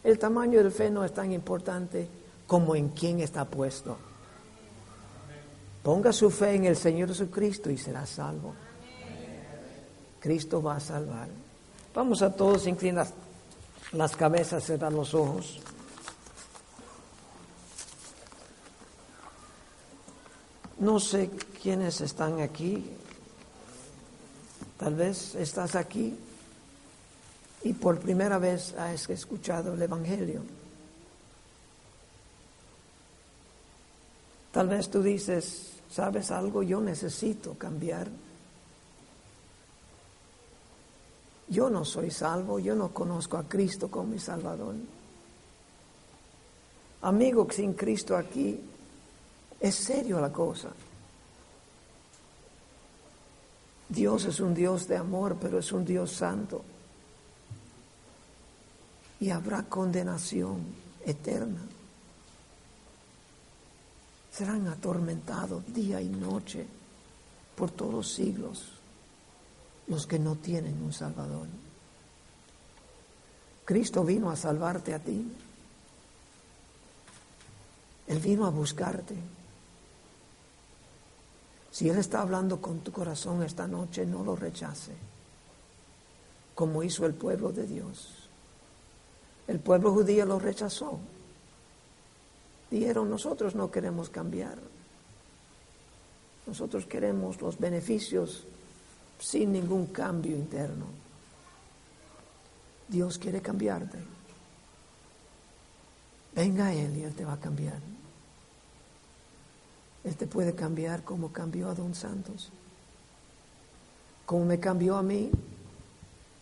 El 0.04 0.18
tamaño 0.18 0.62
de 0.62 0.70
fe 0.70 0.90
no 0.90 1.04
es 1.04 1.12
tan 1.12 1.32
importante 1.32 2.06
como 2.46 2.76
en 2.76 2.90
quién 2.90 3.20
está 3.20 3.44
puesto. 3.44 3.96
Ponga 5.82 6.12
su 6.12 6.30
fe 6.30 6.54
en 6.54 6.66
el 6.66 6.76
Señor 6.76 7.08
Jesucristo 7.08 7.70
y 7.70 7.78
será 7.78 8.04
salvo. 8.04 8.54
Cristo 10.20 10.62
va 10.62 10.76
a 10.76 10.80
salvar. 10.80 11.28
Vamos 11.94 12.22
a 12.22 12.34
todos 12.34 12.66
inclinar 12.66 13.06
las 13.92 14.16
cabezas, 14.16 14.64
cerrar 14.64 14.92
los 14.92 15.14
ojos. 15.14 15.58
No 20.78 20.98
sé 20.98 21.30
quiénes 21.62 22.00
están 22.00 22.40
aquí. 22.40 22.84
Tal 24.78 24.94
vez 24.94 25.34
estás 25.34 25.74
aquí 25.74 26.16
y 27.62 27.72
por 27.74 27.98
primera 27.98 28.38
vez 28.38 28.74
has 28.74 29.10
escuchado 29.10 29.74
el 29.74 29.82
Evangelio. 29.82 30.42
Tal 34.52 34.68
vez 34.68 34.90
tú 34.90 35.02
dices, 35.02 35.72
¿sabes 35.90 36.30
algo? 36.30 36.62
Yo 36.62 36.80
necesito 36.80 37.54
cambiar. 37.54 38.08
Yo 41.50 41.68
no 41.68 41.84
soy 41.84 42.12
salvo, 42.12 42.60
yo 42.60 42.76
no 42.76 42.94
conozco 42.94 43.36
a 43.36 43.42
Cristo 43.42 43.90
como 43.90 44.12
mi 44.12 44.20
Salvador. 44.20 44.76
Amigo, 47.02 47.48
sin 47.50 47.74
Cristo 47.74 48.16
aquí 48.16 48.60
es 49.58 49.74
serio 49.74 50.20
la 50.20 50.32
cosa. 50.32 50.70
Dios 53.88 54.26
es 54.26 54.38
un 54.38 54.54
Dios 54.54 54.86
de 54.86 54.96
amor, 54.96 55.38
pero 55.40 55.58
es 55.58 55.72
un 55.72 55.84
Dios 55.84 56.12
santo. 56.12 56.62
Y 59.18 59.30
habrá 59.30 59.64
condenación 59.64 60.64
eterna. 61.04 61.62
Serán 64.30 64.68
atormentados 64.68 65.64
día 65.74 66.00
y 66.00 66.08
noche 66.08 66.64
por 67.56 67.72
todos 67.72 67.92
los 67.92 68.12
siglos 68.12 68.79
los 69.90 70.06
que 70.06 70.20
no 70.20 70.36
tienen 70.36 70.80
un 70.82 70.92
Salvador. 70.92 71.48
Cristo 73.64 74.04
vino 74.04 74.30
a 74.30 74.36
salvarte 74.36 74.94
a 74.94 75.00
ti. 75.00 75.30
Él 78.06 78.18
vino 78.20 78.46
a 78.46 78.50
buscarte. 78.50 79.16
Si 81.72 81.88
Él 81.88 81.98
está 81.98 82.20
hablando 82.20 82.60
con 82.60 82.80
tu 82.80 82.92
corazón 82.92 83.42
esta 83.42 83.66
noche, 83.66 84.06
no 84.06 84.22
lo 84.24 84.36
rechace, 84.36 84.92
como 86.54 86.82
hizo 86.84 87.04
el 87.04 87.14
pueblo 87.14 87.52
de 87.52 87.66
Dios. 87.66 88.28
El 89.48 89.58
pueblo 89.58 89.92
judío 89.92 90.24
lo 90.24 90.38
rechazó. 90.38 91.00
Dijeron, 92.70 93.10
nosotros 93.10 93.56
no 93.56 93.72
queremos 93.72 94.08
cambiar. 94.08 94.58
Nosotros 96.46 96.86
queremos 96.86 97.40
los 97.40 97.58
beneficios 97.58 98.46
sin 99.20 99.52
ningún 99.52 99.86
cambio 99.86 100.34
interno. 100.34 100.86
Dios 102.88 103.18
quiere 103.18 103.40
cambiarte. 103.40 103.98
Venga 106.34 106.66
a 106.66 106.74
Él 106.74 106.96
y 106.96 107.02
Él 107.02 107.14
te 107.14 107.24
va 107.24 107.34
a 107.34 107.40
cambiar. 107.40 107.80
Él 110.02 110.16
te 110.16 110.26
puede 110.26 110.54
cambiar 110.54 111.04
como 111.04 111.30
cambió 111.30 111.68
a 111.68 111.74
Don 111.74 111.94
Santos, 111.94 112.50
como 114.24 114.46
me 114.46 114.58
cambió 114.58 114.96
a 114.96 115.02
mí 115.02 115.30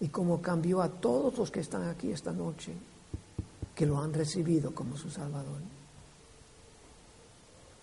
y 0.00 0.08
como 0.08 0.40
cambió 0.40 0.80
a 0.80 0.88
todos 0.88 1.36
los 1.36 1.50
que 1.50 1.60
están 1.60 1.88
aquí 1.88 2.12
esta 2.12 2.32
noche, 2.32 2.72
que 3.74 3.84
lo 3.84 4.00
han 4.00 4.14
recibido 4.14 4.72
como 4.74 4.96
su 4.96 5.10
Salvador. 5.10 5.58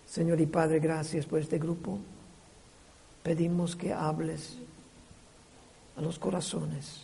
Señor 0.08 0.40
y 0.40 0.46
Padre, 0.46 0.80
gracias 0.80 1.26
por 1.26 1.40
este 1.40 1.58
grupo. 1.58 1.98
Pedimos 3.22 3.76
que 3.76 3.92
hables 3.92 4.56
a 5.96 6.00
los 6.00 6.18
corazones, 6.18 7.02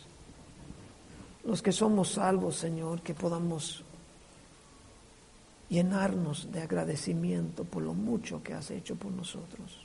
los 1.43 1.61
que 1.61 1.71
somos 1.71 2.11
salvos, 2.11 2.55
Señor, 2.55 3.01
que 3.01 3.13
podamos 3.13 3.83
llenarnos 5.69 6.51
de 6.51 6.61
agradecimiento 6.61 7.63
por 7.63 7.81
lo 7.83 7.93
mucho 7.93 8.43
que 8.43 8.53
has 8.53 8.69
hecho 8.71 8.95
por 8.95 9.11
nosotros. 9.11 9.79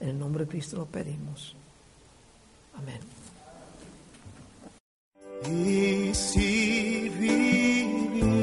En 0.00 0.08
el 0.10 0.18
nombre 0.18 0.44
de 0.44 0.50
Cristo 0.50 0.78
lo 0.78 0.86
pedimos. 0.86 1.54
Amén. 2.74 3.00
Y 5.46 6.12
si 6.14 7.08
vivimos 7.10 8.34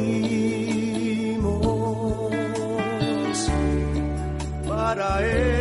para 4.68 5.26
Él 5.28 5.61